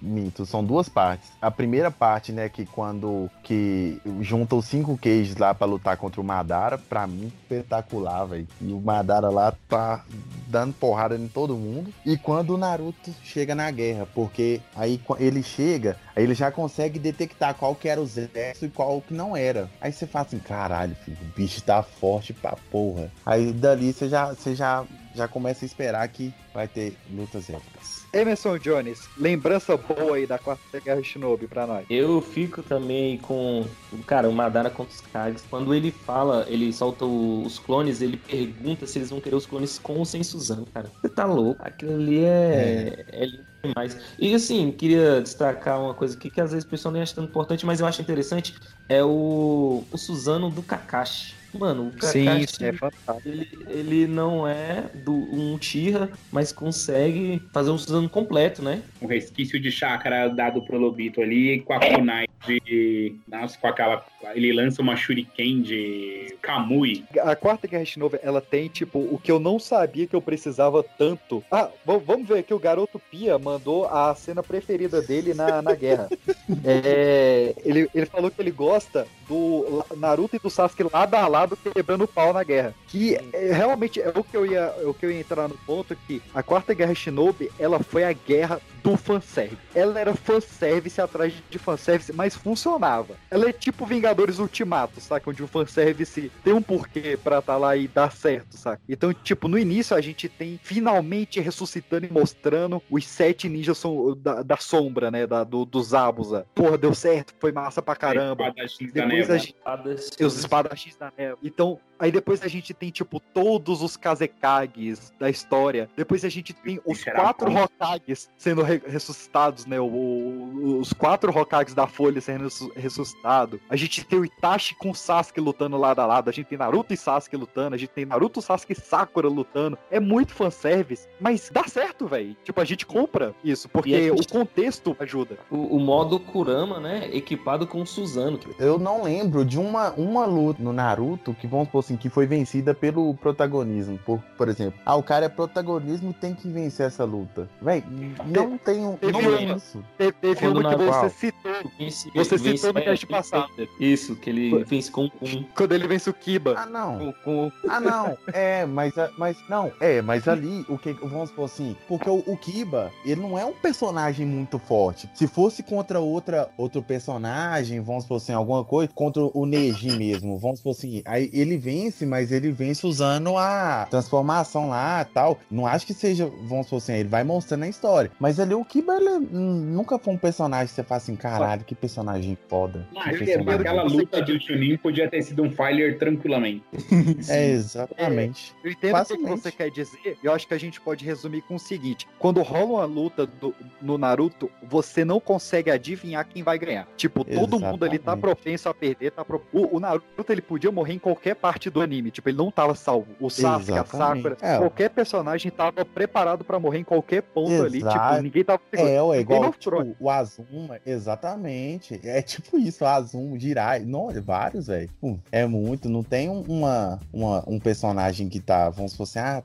[0.00, 1.30] mito, são duas partes.
[1.40, 6.20] A primeira parte, né, que quando que junta os cinco queijos lá pra lutar contra
[6.20, 8.48] o Madara, pra mim, espetacular, velho.
[8.60, 10.04] E o Madara lá tá
[10.46, 11.92] dando porrada em todo mundo.
[12.04, 16.98] E quando o Naruto chega na guerra, porque aí ele chega, aí ele já consegue
[16.98, 19.70] detectar qual que era o exército e qual que não era.
[19.80, 23.10] Aí você fala assim, caralho, filho, o bicho tá forte pra porra.
[23.24, 24.84] Aí dali você já, você já,
[25.14, 27.95] já começa a esperar que vai ter lutas épicas.
[28.16, 31.84] Emerson Jones, lembrança boa aí da Quarta Guerra Shinobi pra nós.
[31.90, 33.66] Eu fico também com.
[34.06, 35.44] Cara, o Madara contra os Kages.
[35.50, 39.78] Quando ele fala, ele solta os clones, ele pergunta se eles vão querer os clones
[39.78, 40.90] com ou sem Suzano, cara.
[41.02, 41.60] Você tá louco?
[41.62, 43.04] Aquilo ali é.
[43.12, 43.98] É, lindo demais.
[44.18, 47.24] E assim, queria destacar uma coisa aqui que às vezes o pessoal nem acha tão
[47.24, 48.54] importante, mas eu acho interessante:
[48.88, 51.34] é o, o Suzano do Kakashi.
[51.54, 52.12] Mano, o Kakashi.
[52.12, 53.28] Sim, isso é fantástico.
[53.28, 58.82] Ele, ele não é do um Tira, mas consegue fazer um Suzano completo, né?
[59.00, 63.16] Um resquício de chakra dado pro Lobito ali, com a kunai de.
[63.26, 64.04] Nossa, com aquela.
[64.34, 67.04] Ele lança uma shuriken de Kamui.
[67.20, 70.82] A Quarta Guerra Shinobi, ela tem, tipo, o que eu não sabia que eu precisava
[70.82, 71.42] tanto.
[71.50, 76.08] Ah, vamos ver aqui, o Garoto Pia mandou a cena preferida dele na, na guerra.
[76.64, 81.56] É, ele, ele falou que ele gosta do Naruto e do Sasuke lado a lado
[81.56, 82.74] quebrando o pau na guerra.
[82.86, 85.56] Que é, realmente é o que eu ia, é o que eu ia entrar no
[85.58, 89.58] ponto que a Quarta Guerra Shinobi, ela foi a guerra do fanservice.
[89.74, 93.16] Ela era fanservice atrás de fanservice, mas funcionava.
[93.30, 93.84] Ela é tipo
[94.16, 95.28] Vingadores Ultimato, saca?
[95.28, 98.80] Onde o fanservice tem um porquê pra estar lá e dar certo, saca?
[98.88, 103.82] Então, tipo, no início a gente tem finalmente ressuscitando e mostrando os sete ninjas
[104.18, 105.26] da, da sombra, né?
[105.26, 106.46] Da, do, dos Abusa.
[106.54, 108.48] Porra, deu certo, foi massa pra caramba.
[108.48, 111.36] Espadachins da Depois a gente os espadachins da neve.
[111.42, 115.88] Então, aí depois a gente tem, tipo, todos os Kazekages da história.
[115.96, 117.64] Depois a gente tem os Será quatro bom?
[117.64, 119.80] Hokages sendo re- ressuscitados, né?
[119.80, 123.60] O- o- os quatro Hokages da Folha sendo ressu- ressuscitados.
[123.68, 126.28] A gente tem o Itachi com o Sasuke lutando lado a lado.
[126.28, 127.74] A gente tem Naruto e Sasuke lutando.
[127.74, 129.78] A gente tem Naruto, Sasuke e Sakura lutando.
[129.90, 132.36] É muito fanservice, mas dá certo, velho.
[132.44, 135.38] Tipo, a gente compra isso, porque gente- o contexto ajuda.
[135.50, 137.08] O, o modo Kurama, né?
[137.12, 138.38] Equipado com o Suzano.
[138.58, 142.26] Eu não lembro de uma, uma luta no Naruto que, vamos supor assim, que foi
[142.26, 143.98] vencida pelo protagonismo.
[144.04, 147.48] Por, por exemplo, ah, o cara é protagonismo tem que vencer essa luta.
[147.62, 147.82] Véi,
[148.26, 148.96] não tem um.
[148.96, 149.84] Teve Não uma- tem isso.
[149.96, 151.52] Teve, uma que você citou.
[151.78, 153.50] Vence- Você vence- citou no é, cast vence- passado.
[153.80, 155.44] Isso, que ele vence com um.
[155.56, 156.54] Quando ele vence o Kiba.
[156.56, 156.98] Ah, não.
[156.98, 158.16] Com, com- Ah, não.
[158.32, 159.70] É, mas, mas não.
[159.80, 163.44] É, mas ali, o que vamos supor assim, porque o, o Kiba, ele não é
[163.44, 165.08] um personagem muito forte.
[165.14, 170.38] Se fosse contra outra outro personagem, vamos supor assim, alguma coisa, contra o Neji mesmo,
[170.38, 175.38] vamos supor assim, aí ele vence, mas ele vence usando a transformação lá, tal.
[175.50, 178.10] Não acho que seja, vamos supor assim, ele vai mostrando a história.
[178.18, 181.74] Mas ali o Kiba, ele nunca foi um personagem que você fala assim, caralho, que
[181.74, 182.86] personagem foda.
[182.92, 186.62] Não, Que personagem aquela foda." luta do Chunin podia ter sido um failure tranquilamente.
[187.28, 188.54] É, exatamente.
[188.64, 189.40] Eu entendo o que Facilmente.
[189.42, 190.16] você quer dizer.
[190.22, 193.54] Eu acho que a gente pode resumir com o seguinte: quando rola uma luta do-
[193.80, 196.86] no Naruto, você não consegue adivinhar quem vai ganhar.
[196.96, 198.20] Tipo, todo mundo ali tá Exatamente.
[198.20, 199.10] propenso a perder.
[199.12, 199.42] Tá pro...
[199.52, 202.10] o, o Naruto ele podia morrer em qualquer parte do anime.
[202.10, 203.08] Tipo, ele não tava salvo.
[203.20, 204.22] O Sasuke, a Exatamente.
[204.22, 204.58] Sakura, É.
[204.58, 207.78] qualquer personagem tava preparado pra morrer em qualquer ponto ali.
[207.78, 207.98] Exato.
[208.10, 212.00] Tipo, ninguém tava É, ué, igual tipo, o Azuma, exatamente.
[212.04, 213.80] É tipo isso, o Azuma, Jirai.
[213.84, 214.88] Não, é vários, velho.
[215.32, 219.42] É muito, não tem um- uma, uma- um personagem que tá, vamos supor assim, ah,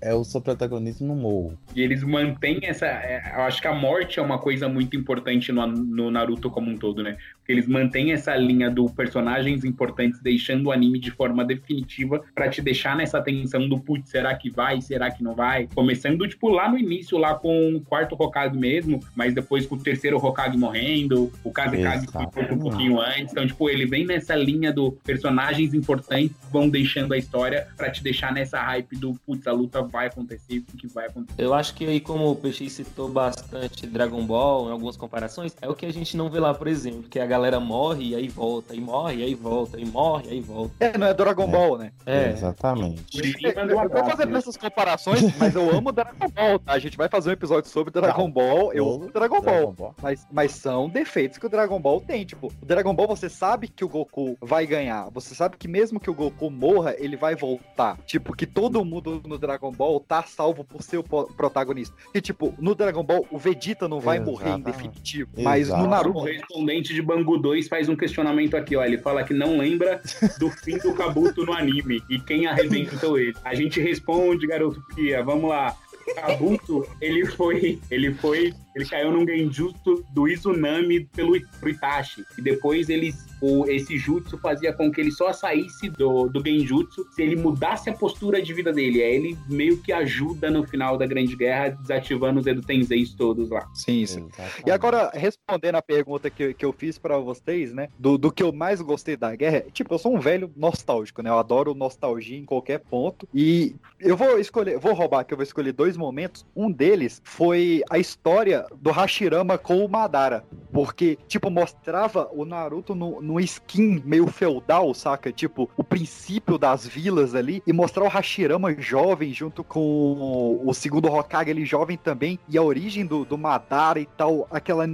[0.00, 1.56] é o seu protagonista no morro.
[1.74, 2.86] E eles mantêm essa.
[2.86, 6.70] é, eu acho que a morte é uma coisa muito importante no, no Naruto como
[6.70, 7.16] um todo, né?
[7.46, 12.48] Porque eles mantêm essa linha do personagens importantes, deixando o anime de forma definitiva pra
[12.48, 14.80] te deixar nessa tensão do putz, será que vai?
[14.80, 15.68] Será que não vai?
[15.72, 19.78] Começando, tipo, lá no início, lá com o quarto Hokage mesmo, mas depois com o
[19.78, 23.30] terceiro Hokage morrendo, o Kazekage que foi um pouquinho antes.
[23.30, 28.02] Então, tipo, ele vem nessa linha do personagens importantes vão deixando a história pra te
[28.02, 31.40] deixar nessa hype do putz, a luta vai acontecer, o que vai acontecer.
[31.40, 35.68] Eu acho que aí, como o Peixe citou bastante Dragon Ball em algumas comparações, é
[35.68, 38.28] o que a gente não vê lá, por exemplo, que a galera morre e aí
[38.28, 40.74] volta, e morre e aí volta, e morre e aí volta.
[40.80, 41.92] É, não é Dragon Ball, né?
[42.04, 42.30] É.
[42.30, 43.04] Exatamente.
[43.42, 46.72] Eu eu tô fazendo essas comparações, mas eu amo Dragon Ball, tá?
[46.72, 48.72] A gente vai fazer um episódio sobre Dragon Ball.
[48.72, 49.94] Eu amo Dragon Dragon Ball.
[50.02, 52.24] Mas, mas são defeitos que o Dragon Ball tem.
[52.24, 55.10] Tipo, o Dragon Ball você sabe que o Goku vai ganhar.
[55.10, 57.98] Você sabe que mesmo que o Goku morra, ele vai voltar.
[58.06, 61.94] Tipo, que todo mundo no Dragon Ball tá salvo por ser o protagonista.
[62.12, 64.76] Que, tipo, no Dragon Ball, o Vegeta não vai morrer em Exatamente.
[64.76, 65.30] definitivo.
[65.38, 66.20] Mas no O Naruto.
[66.20, 68.84] correspondente de Bangu 2 faz um questionamento aqui, ó.
[68.84, 70.00] Ele fala que não lembra
[70.38, 73.34] do fim do Kabuto no anime e quem arrebentou ele.
[73.44, 75.22] A gente responde, garoto Pia.
[75.22, 75.76] Vamos lá.
[76.14, 82.22] Kabuto, ele foi, ele foi, ele caiu num genjutsu do Izunami pelo pro Itachi.
[82.36, 87.06] E depois ele, o, esse jutsu fazia com que ele só saísse do, do genjutsu
[87.12, 89.02] se ele mudasse a postura de vida dele.
[89.02, 93.48] Aí ele meio que ajuda no final da Grande Guerra, desativando os Edo Tenseis todos
[93.48, 93.66] lá.
[93.72, 94.28] Sim, sim.
[94.66, 97.88] E agora, respondendo a pergunta que, que eu fiz pra vocês, né?
[97.98, 101.30] Do, do que eu mais gostei da guerra, tipo, eu sou um velho nostálgico, né?
[101.30, 103.26] Eu adoro nostalgia em qualquer ponto.
[103.34, 106.44] E eu vou escolher, vou roubar que eu vou escolher dois momentos.
[106.54, 110.44] Um deles foi a história do Hashirama com o Madara.
[110.72, 115.32] Porque, tipo, mostrava o Naruto no, no skin meio feudal, saca?
[115.32, 117.62] Tipo, o princípio das vilas ali.
[117.66, 122.38] E mostrar o Hashirama jovem junto com o segundo Hokage, ele jovem também.
[122.48, 124.46] E a origem do, do Madara e tal.
[124.50, 124.84] Aquela,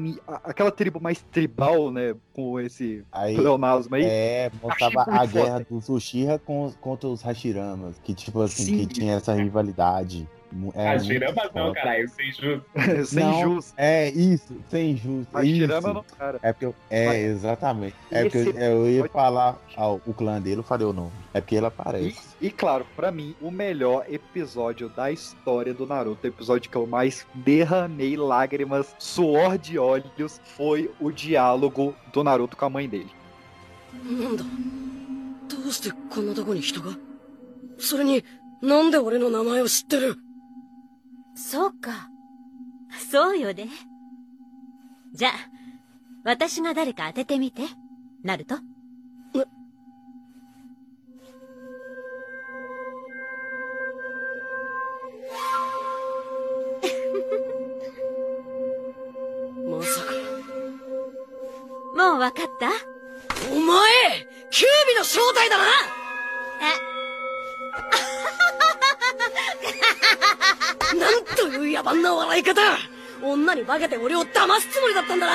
[0.45, 2.15] aquela tribo mais tribal, né?
[2.33, 4.05] Com esse Aí, pleonasmo aí.
[4.05, 5.67] É, mostrava a guerra foda.
[5.71, 7.97] dos Uchiha com, contra os Hashiramas.
[8.05, 8.79] Que, tipo assim, Sim.
[8.79, 10.29] que tinha essa rivalidade.
[10.52, 11.74] Mu- É Ah, muito Hashirama não, foda.
[11.74, 12.66] caralho, sem justo.
[13.06, 13.74] Sem Não, jus.
[13.76, 15.28] É, isso, sem justo.
[15.34, 15.94] Hashirama isso.
[15.94, 16.40] não, cara.
[16.42, 17.96] É porque eu, é, Mas- exatamente.
[18.10, 20.94] É porque Esse eu, eu ia episódio- falar ao, o clã dele, eu falei o
[20.94, 21.12] nome.
[21.34, 22.18] É porque ele E, aparece.
[22.40, 26.88] e claro, pra mim, o melhor episódio da história do Naruto, o episódio que eu
[26.88, 33.12] mais derramei lágrimas, suor de olhos, foi o diálogo do Naruto com a mãe dele.
[34.06, 34.44] なんだ
[35.50, 36.92] どうしてこんなとこに人が
[37.78, 38.24] それに、
[38.62, 40.16] なんで俺の名前を知ってる
[41.35, 42.09] そうか。
[43.11, 43.69] そうよね。
[45.13, 45.33] じゃあ、
[46.25, 47.63] 私が誰か当ててみて。
[48.23, 48.57] ナルト。
[59.69, 60.13] まさか。
[61.97, 62.67] もうわかった？
[63.51, 63.81] お前
[64.51, 65.65] キュービの正体だな
[71.02, 72.62] なんという野蛮な笑い方
[73.24, 75.34] 女に化けて俺を騙すつもりだったんだな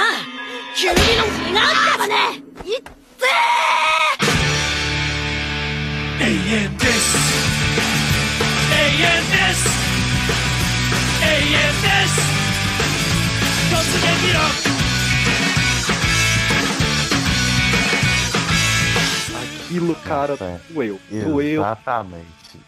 [0.77, 1.61] キュービの違うんだ
[1.99, 2.15] わね
[2.65, 2.89] いって
[6.21, 7.17] 永遠です
[8.73, 9.69] 永遠です
[11.23, 12.13] 永遠です
[13.73, 14.41] 突撃の
[19.73, 21.01] Aquilo, cara, É, doeu.
[21.11, 21.61] Doeu.
[21.63, 22.27] Exatamente.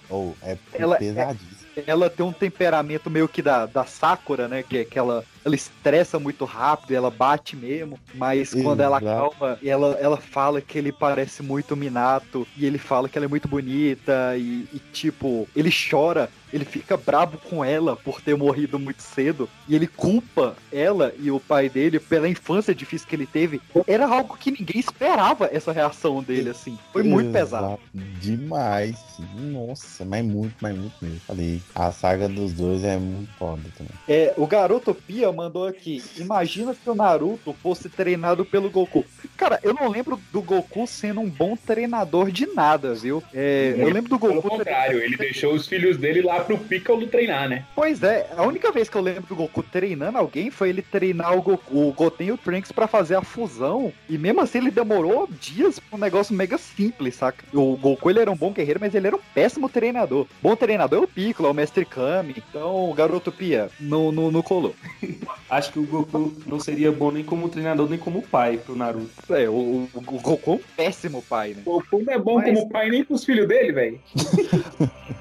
[0.09, 1.58] Ou é Ela- pesadíssimo.
[1.88, 4.64] Ela tem um temperamento meio que da, da Sakura, né?
[4.64, 8.00] Que, que ela, ela estressa muito rápido, ela bate mesmo.
[8.14, 9.36] Mas quando ela Exato.
[9.36, 12.48] calma, ela, ela fala que ele parece muito Minato.
[12.58, 14.36] E ele fala que ela é muito bonita.
[14.38, 16.30] E, e, tipo, ele chora.
[16.52, 19.48] Ele fica brabo com ela por ter morrido muito cedo.
[19.68, 23.62] E ele culpa ela e o pai dele pela infância difícil que ele teve.
[23.86, 26.78] Era algo que ninguém esperava essa reação dele, assim.
[26.92, 27.66] Foi muito pesado.
[27.66, 27.82] Exato.
[28.20, 28.98] Demais.
[29.38, 31.20] Nossa, mas muito, mas muito mesmo.
[31.20, 33.94] Falei, a saga dos dois é muito foda também.
[34.08, 34.94] É, o Garoto
[35.32, 36.04] Mandou aqui.
[36.18, 39.06] Imagina se o Naruto fosse treinado pelo Goku.
[39.38, 43.24] Cara, eu não lembro do Goku sendo um bom treinador de nada, viu?
[43.34, 44.50] É, eu lembro do Pelo Goku.
[44.50, 47.66] contrário, ele deixou os filhos dele lá pro Piccolo treinar, né?
[47.76, 51.38] Pois é, a única vez que eu lembro do Goku treinando alguém foi ele treinar
[51.38, 53.94] o Goku, o Goten e o Trunks pra fazer a fusão.
[54.10, 57.44] E mesmo assim ele demorou dias pra um negócio mega simples, saca?
[57.54, 60.28] O Goku ele era um bom guerreiro, mas ele era um péssimo treinador.
[60.42, 62.36] Bom treinador é o Piccolo, é o Mestre Kami.
[62.38, 64.76] Então o Garoto Pia não, não, não colou.
[65.50, 69.10] Acho que o Goku não seria bom nem como treinador, nem como pai pro Naruto.
[69.34, 71.62] É, o, o- o Goku é um péssimo pai, né?
[71.66, 74.00] O Goku não é bom Mas- como pai nem pros filhos dele, velho.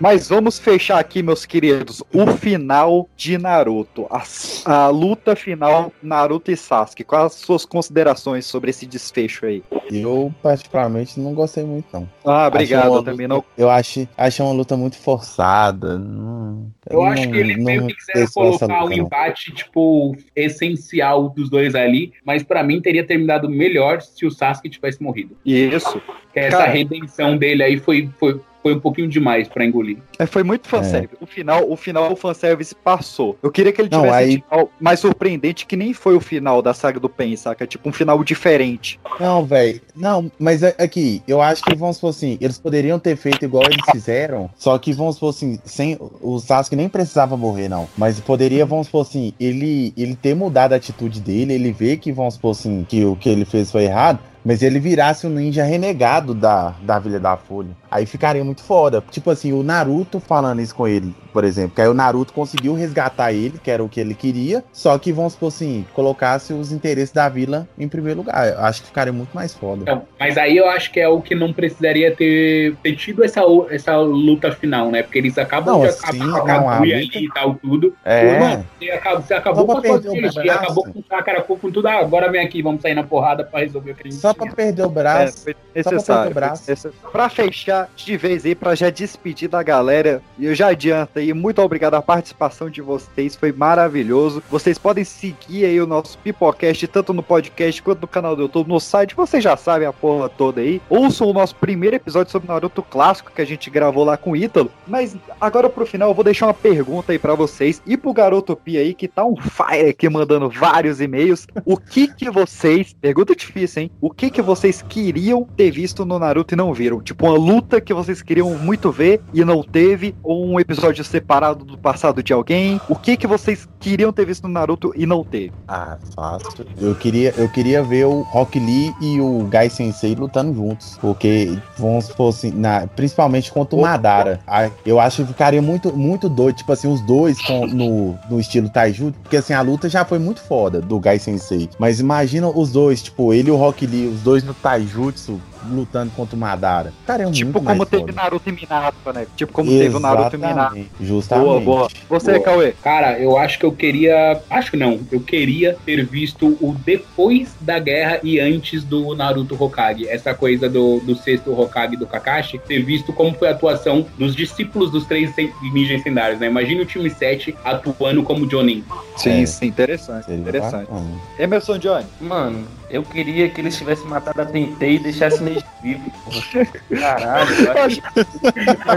[0.00, 4.06] Mas vamos fechar aqui, meus queridos, o final de Naruto.
[4.10, 4.22] A,
[4.64, 7.04] a luta final Naruto e Sasuke.
[7.04, 9.62] Quais as suas considerações sobre esse desfecho aí?
[9.90, 12.08] Eu, particularmente, não gostei muito, não.
[12.24, 13.44] Ah, obrigado, eu também luta- não.
[13.56, 15.98] Eu achei, achei uma luta muito forçada.
[15.98, 18.92] Não, Eu acho não- que eles não meio me que quiseram colocar não.
[18.92, 24.68] empate, tipo, essencial dos dois ali, mas pra mim teria terminado melhor se o Sasuke
[24.68, 25.36] tivesse morrido.
[25.44, 26.00] Isso.
[26.32, 29.98] Que essa Cara- redenção dele aí foi, foi, foi um pouquinho demais pra engolir.
[30.18, 31.14] É, foi muito fanservice.
[31.20, 33.36] O final, o final, o fanservice passou.
[33.42, 36.20] Eu queria que ele Não, tivesse aí- um final mais surpreendente, que nem foi o
[36.20, 37.66] final da saga do Pen, saca?
[37.66, 38.98] Tipo, um final diferente.
[39.20, 39.82] Não, velho.
[39.94, 43.64] Não, mas é- aqui, eu acho que vamos supor assim, eles poderiam ter feito igual
[43.64, 48.18] eles fizeram, só que vamos supor assim, sem o Sasuke nem precisava morrer não, mas
[48.18, 52.34] poderia, vamos supor assim, ele ele ter mudado a atitude dele, ele vê que vamos
[52.34, 56.34] supor assim, que o que ele fez foi errado, Mas ele virasse um ninja renegado
[56.34, 57.70] da, da Vila da Folha.
[57.90, 59.02] Aí ficaria muito foda.
[59.10, 61.74] Tipo assim, o Naruto falando isso com ele, por exemplo.
[61.74, 64.64] Que aí o Naruto conseguiu resgatar ele, que era o que ele queria.
[64.72, 68.48] Só que, vamos supor assim, colocasse os interesses da vila em primeiro lugar.
[68.48, 69.82] Eu acho que ficaria muito mais foda.
[69.82, 73.40] Então, mas aí eu acho que é o que não precisaria ter, ter tido essa,
[73.70, 75.02] essa luta final, né?
[75.02, 77.94] Porque eles acabam Não, de sim, acabar com a luta- e tal, tudo.
[78.04, 78.38] É.
[78.40, 80.00] Mano, você acabou, você acabou Só com a
[80.32, 81.88] sua acabou com o Sakura, com tudo.
[81.88, 84.54] Ah, agora vem aqui, vamos sair na porrada pra resolver o a gente Só pra
[84.54, 85.48] perder o braço.
[85.74, 86.30] É, foi só pra perder necessário.
[86.30, 86.62] o braço.
[86.68, 86.98] necessário.
[87.12, 91.32] Pra fechar de vez aí, pra já despedir da galera, e eu já adianto aí,
[91.32, 94.42] muito obrigado a participação de vocês, foi maravilhoso.
[94.50, 98.68] Vocês podem seguir aí o nosso Pipocast, tanto no podcast quanto no canal do YouTube,
[98.68, 100.80] no site, vocês já sabem a porra toda aí.
[100.88, 104.36] Ouçam o nosso primeiro episódio sobre Naruto clássico que a gente gravou lá com o
[104.36, 104.70] Ítalo.
[104.86, 108.56] Mas agora pro final eu vou deixar uma pergunta aí pra vocês e pro Garoto
[108.56, 111.46] Pia aí, que tá um fire aqui mandando vários e-mails.
[111.64, 113.90] O que que vocês, pergunta difícil, hein?
[114.00, 117.00] O que que vocês queriam ter visto no Naruto e não viram?
[117.00, 120.14] Tipo, uma luta que vocês queriam muito ver e não teve?
[120.22, 122.80] Ou um episódio separado do passado de alguém?
[122.88, 125.52] O que que vocês queriam ter visto no Naruto e não teve?
[125.68, 126.66] Ah, fácil.
[126.80, 130.98] Eu queria, eu queria ver o Rock Lee e o Gai Sensei lutando juntos.
[131.00, 134.40] Porque, vamos supor assim, na, principalmente contra o Madara.
[134.46, 136.56] Ah, Eu acho que ficaria muito, muito doido.
[136.56, 139.18] Tipo assim, os dois com, no, no estilo Taijutsu.
[139.22, 141.68] Porque assim, a luta já foi muito foda do Gai Sensei.
[141.78, 145.40] Mas imagina os dois, tipo, ele e o Rock Lee, os dois no Taijutsu
[145.70, 146.92] lutando contra o Madara.
[147.00, 148.12] Ficaria Tipo muito mais como teve foda.
[148.22, 149.26] Naruto e Minato, né?
[149.36, 150.58] Tipo como teve o Naruto e Minato.
[150.76, 151.44] Exatamente, Justamente.
[151.46, 151.88] Boa, boa.
[152.08, 152.44] Você, Boa.
[152.44, 152.72] Cauê?
[152.82, 154.40] Cara, eu acho que eu queria.
[154.50, 155.00] Acho não.
[155.10, 160.08] Eu queria ter visto o depois da guerra e antes do Naruto Hokage.
[160.08, 162.58] Essa coisa do, do sexto Hokage do Kakashi.
[162.58, 165.32] Ter visto como foi a atuação dos discípulos dos três
[165.72, 166.46] ninjas lendários, né?
[166.46, 168.84] Imagina o time 7 atuando como Jonin.
[169.16, 169.46] Sim, É.
[169.46, 170.26] sim, interessante.
[170.26, 170.88] Seria Interessante.
[170.90, 171.06] bacana.
[171.38, 172.06] Emerson Johnny.
[172.20, 176.66] Mano, eu queria que eles tivessem matado a Tentei e deixassem porra.
[177.00, 177.72] Caralho, eu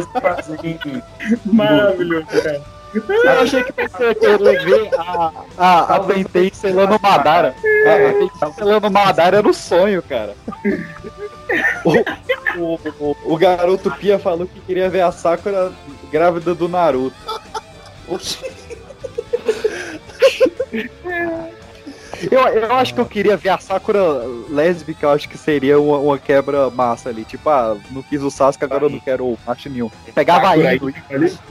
[0.08, 0.80] que fazer
[1.46, 2.78] Maravilhoso, cara.
[2.94, 7.50] Eu achei que você queria ver a, a, a Tentei selando Madara.
[7.50, 10.36] A Tentei selando Madara era o sonho, cara.
[11.84, 11.94] O,
[12.60, 15.74] o, o, o garoto Pia falou que queria ver a Sakura
[16.10, 17.16] grávida do Naruto.
[22.32, 24.02] Eu, eu acho que eu queria ver a Sakura
[24.50, 27.24] lésbica, eu acho que seria uma, uma quebra massa ali.
[27.24, 29.90] Tipo, ah, não quis o Sasuke, agora eu não quero o macho nenhum.
[30.14, 30.80] Pegava Sakura aí.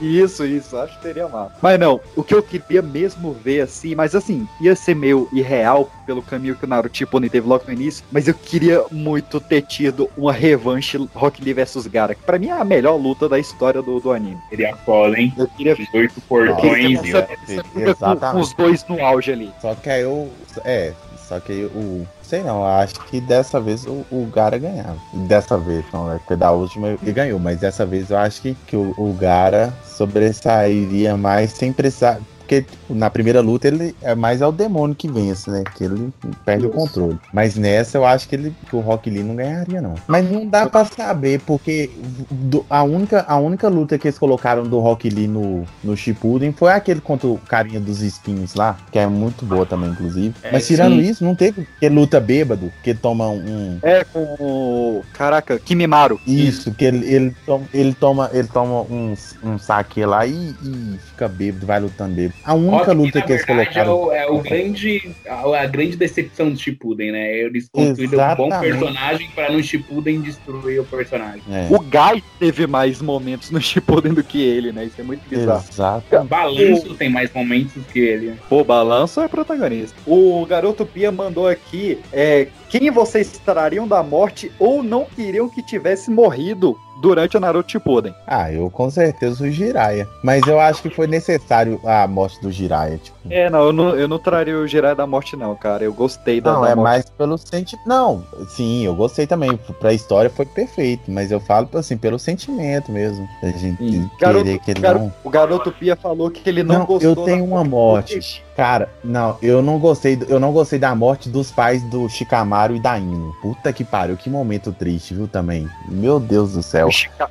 [0.01, 1.53] Isso, isso, acho que seria massa.
[1.61, 5.89] Mas não, o que eu queria mesmo ver assim, mas assim, ia ser meio irreal
[6.05, 9.61] pelo caminho que o Naruto Shippuden teve logo no início, mas eu queria muito ter
[9.61, 13.37] tido uma revanche Rock Lee vs Gara, que pra mim é a melhor luta da
[13.37, 14.37] história do, do anime.
[14.49, 15.33] Seria foda, hein?
[15.37, 16.99] Eu queria Os oito portões.
[17.03, 19.51] essa, essa luta com, com os dois no auge ali.
[19.61, 20.29] Só que aí eu.
[20.63, 20.93] É,
[21.27, 22.07] só que o.
[22.21, 24.97] Sei não, acho que dessa vez o, o Gara ganhava.
[25.27, 28.55] Dessa vez, não, é porque da última ele ganhou, mas dessa vez eu acho que,
[28.65, 32.19] que o, o Gara sobressairia mais sem precisar.
[32.47, 35.65] Porque na primeira luta ele é mais é o demônio que vence, né?
[35.75, 36.13] Que ele
[36.45, 37.19] perde o controle.
[37.33, 39.95] Mas nessa eu acho que, ele, que o Rock Lee não ganharia, não.
[40.07, 41.89] Mas não dá pra saber, porque
[42.31, 46.53] do- a, única, a única luta que eles colocaram do Rock Lee no, no Shippuden
[46.53, 50.33] foi aquele contra o carinha dos espinhos lá, que é muito boa também, inclusive.
[50.41, 51.09] É, Mas tirando sim.
[51.09, 53.77] isso, não teve que luta bêbado, que toma um.
[53.83, 55.03] É, com o.
[55.11, 56.17] Caraca, Kimimaro.
[56.25, 60.97] Isso, que ele, ele, toma, ele toma, ele toma um, um saque lá e, e
[61.09, 62.36] fica bêbado, vai lutando bêbado.
[62.43, 64.07] A única luta na que eles verdade, é colocaram.
[64.07, 67.37] o, é o grande, a, a grande decepção do Shippuden, né?
[67.39, 71.41] Eles construíram um bom personagem pra no Shippuden destruir o personagem.
[71.51, 71.67] É.
[71.69, 74.85] O Gai teve mais momentos no Shippuden do que ele, né?
[74.85, 75.65] Isso é muito bizarro.
[75.69, 76.23] Exato.
[76.23, 78.33] Balanço tem mais momentos que ele.
[78.47, 79.95] Pô, Balanço é protagonista.
[80.05, 85.61] O garoto Pia mandou aqui é, quem vocês trariam da morte ou não queriam que
[85.61, 88.13] tivesse morrido durante o Naruto Shippuden.
[88.25, 90.07] Ah, eu com certeza o Jiraiya.
[90.23, 92.97] Mas eu acho que foi necessário a morte do Jiraiya.
[92.97, 95.83] Tipo, É, não, eu não, eu não traria o Jiraiya da morte não, cara.
[95.83, 96.83] Eu gostei da, não, da é morte.
[96.87, 97.87] mais pelo sentimento.
[97.87, 99.57] Não, sim, eu gostei também.
[99.79, 101.03] Pra história foi perfeito.
[101.11, 103.27] Mas eu falo assim, pelo sentimento mesmo.
[103.43, 105.13] A gente querer Garoto, que ele garo- não.
[105.23, 107.09] O garoto Pia falou que ele não, Não, gostou.
[107.11, 108.43] eu tenho uma morte.
[108.57, 112.79] Cara, não, eu não gostei, eu não gostei da morte dos pais do Shikamaru e
[112.79, 113.31] da Ino.
[113.39, 115.69] Puta que pariu, que momento triste, viu, também.
[115.87, 116.89] Meu Deus do céu.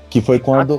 [0.09, 0.79] Que foi quando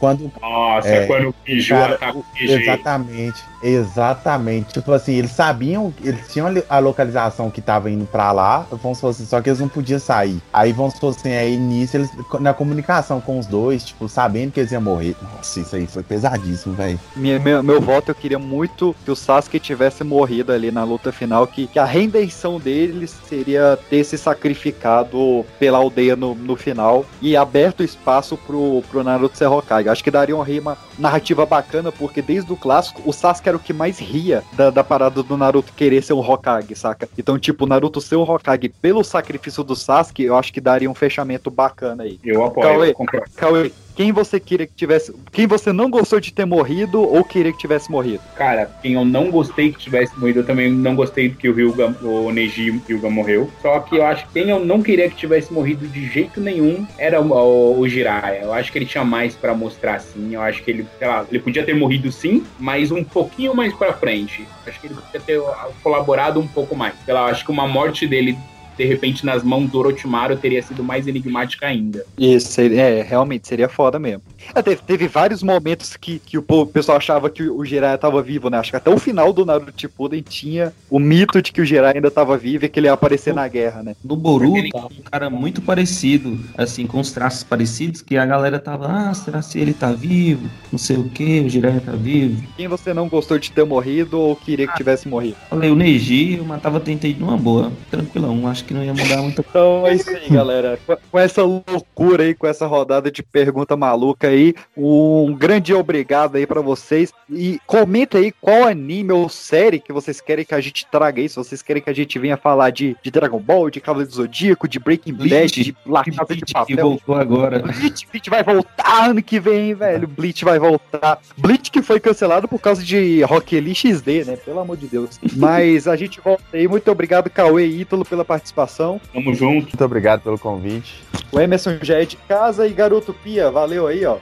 [0.00, 2.24] quando Nossa, É, quando o Kiju cara, ataca o.
[2.40, 4.74] Exatamente, exatamente.
[4.74, 9.10] Tipo assim, eles sabiam, eles tinham a localização que tava indo pra lá, vamos supor
[9.10, 10.40] assim, só que eles não podiam sair.
[10.52, 14.60] Aí vamos supor assim, aí nisso eles, na comunicação com os dois, tipo, sabendo que
[14.60, 15.16] eles iam morrer.
[15.22, 17.00] Nossa, isso aí foi pesadíssimo, velho.
[17.16, 21.46] Meu, meu voto, eu queria muito que o Sasuke tivesse morrido ali na luta final,
[21.46, 27.36] que, que a redenção deles seria ter se sacrificado pela aldeia no, no final e
[27.36, 29.88] aberto espaço pro, pro Naruto ser Hokage.
[29.88, 33.60] Acho que daria uma rima narrativa bacana, porque desde o clássico, o Sasuke era o
[33.60, 37.08] que mais ria da, da parada do Naruto querer ser um Hokage, saca?
[37.16, 40.90] Então, tipo, o Naruto ser um Hokage pelo sacrifício do Sasuke, eu acho que daria
[40.90, 42.18] um fechamento bacana aí.
[42.24, 42.94] Eu apoio, Cauê.
[43.36, 45.14] Cauê, quem você queria que tivesse.
[45.32, 48.22] Quem você não gostou de ter morrido ou queria que tivesse morrido?
[48.36, 51.94] Cara, quem eu não gostei que tivesse morrido, eu também não gostei que o Ryuga,
[52.02, 53.50] o Neji Ryuga morreu.
[53.62, 56.86] Só que eu acho que quem eu não queria que tivesse morrido de jeito nenhum
[56.98, 58.42] era o, o, o Jiraiya.
[58.42, 60.34] Eu acho que ele tinha mais pra mostrar, sim.
[60.34, 63.72] Eu acho que ele, sei lá, ele podia ter morrido sim, mas um pouquinho mais
[63.72, 64.46] pra frente.
[64.66, 65.40] Acho que ele podia ter
[65.82, 66.94] colaborado um pouco mais.
[67.04, 68.36] Sei lá, eu acho que uma morte dele
[68.76, 72.04] de repente nas mãos do Orochimaru teria sido mais enigmática ainda.
[72.18, 74.22] Isso, é, realmente seria foda mesmo.
[74.54, 77.98] É, teve, teve vários momentos que, que o povo- o pessoal achava que o Jiraiya
[77.98, 78.58] tava vivo, né?
[78.58, 81.96] Acho que até o final do Naruto Shippuden tinha o mito de que o Jiraiya
[81.96, 83.94] ainda tava vivo e que ele ia aparecer na guerra, né?
[84.02, 88.86] Do Boruto, um cara muito parecido, assim, com os traços parecidos, que a galera tava,
[88.88, 90.48] ah, será se ele tá vivo?
[90.72, 92.42] Não sei o que, o Jiraiya tá vivo.
[92.56, 95.36] Quem você não gostou de ter morrido ou queria que tivesse morrido?
[95.48, 99.42] Falei, o Neji, eu matava tentei numa boa, tranquilão, acho que não ia mudar muita
[99.42, 99.54] coisa.
[99.54, 100.78] Então é isso aí, galera.
[100.86, 104.33] Com- Com essa loucura aí, com essa rodada de pergunta maluca aí,
[104.76, 107.12] um grande obrigado aí pra vocês.
[107.30, 111.28] E comenta aí qual anime ou série que vocês querem que a gente traga aí.
[111.28, 114.16] Se vocês querem que a gente venha falar de, de Dragon Ball, de Cavaleiro do
[114.16, 116.76] Zodíaco, de Breaking Bad, Bleach, de La Casa de que Papel.
[116.76, 117.58] voltou agora.
[117.60, 120.08] Bleach, Bleach vai voltar ano que vem, hein, velho.
[120.08, 121.18] Bleach vai voltar.
[121.36, 124.36] Bleach que foi cancelado por causa de Rock Lee XD, né?
[124.36, 125.18] Pelo amor de Deus.
[125.36, 126.68] Mas a gente volta aí.
[126.68, 129.00] Muito obrigado, Cauê e Ítalo, pela participação.
[129.12, 129.68] Tamo junto.
[129.68, 131.02] Muito obrigado pelo convite.
[131.32, 134.18] O Emerson já é de casa e Garoto Pia, valeu aí, ó.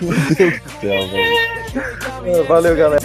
[0.00, 2.44] Meu Deus do céu, velho.
[2.44, 3.02] Valeu, galera.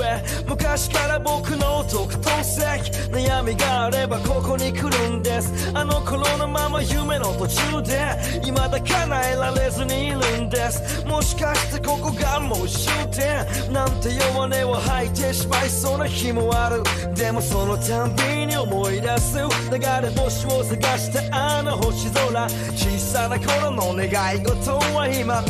[0.00, 0.22] 上。
[0.46, 5.70] 昔から僕の特等席悩みがあればここに来るんです。
[5.74, 8.40] あの頃のまま夢の途中で。
[8.42, 11.04] 未だ叶えられずにいるんです。
[11.06, 13.72] もしかしてここがもう終点。
[13.72, 16.82] なんて弱音を吐いてしまいそうな日もある。
[17.14, 19.38] でもそのたんびに思い出す。
[19.38, 22.48] 流れ星を探したあの星空。
[22.74, 25.42] 小さな頃の願い事は今。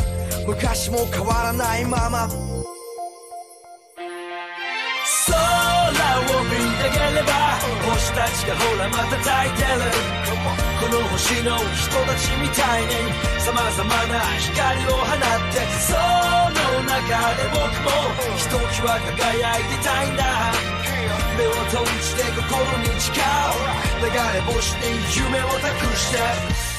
[0.45, 2.27] 昔も変わらないまま。
[5.27, 7.29] 空を見上げれば
[7.85, 9.85] 星たちがほらまた咲いてる。
[10.81, 12.89] この星の人たちみたいに
[13.37, 15.17] 様々な光を放っ
[15.53, 16.97] てその中
[17.37, 17.93] で僕も
[18.35, 20.23] ひときわ輝いてたいんだ。
[21.37, 22.41] 目を閉じて心
[22.79, 23.23] に誓う。
[24.01, 24.81] 流れ星に
[25.15, 26.70] 夢を託して。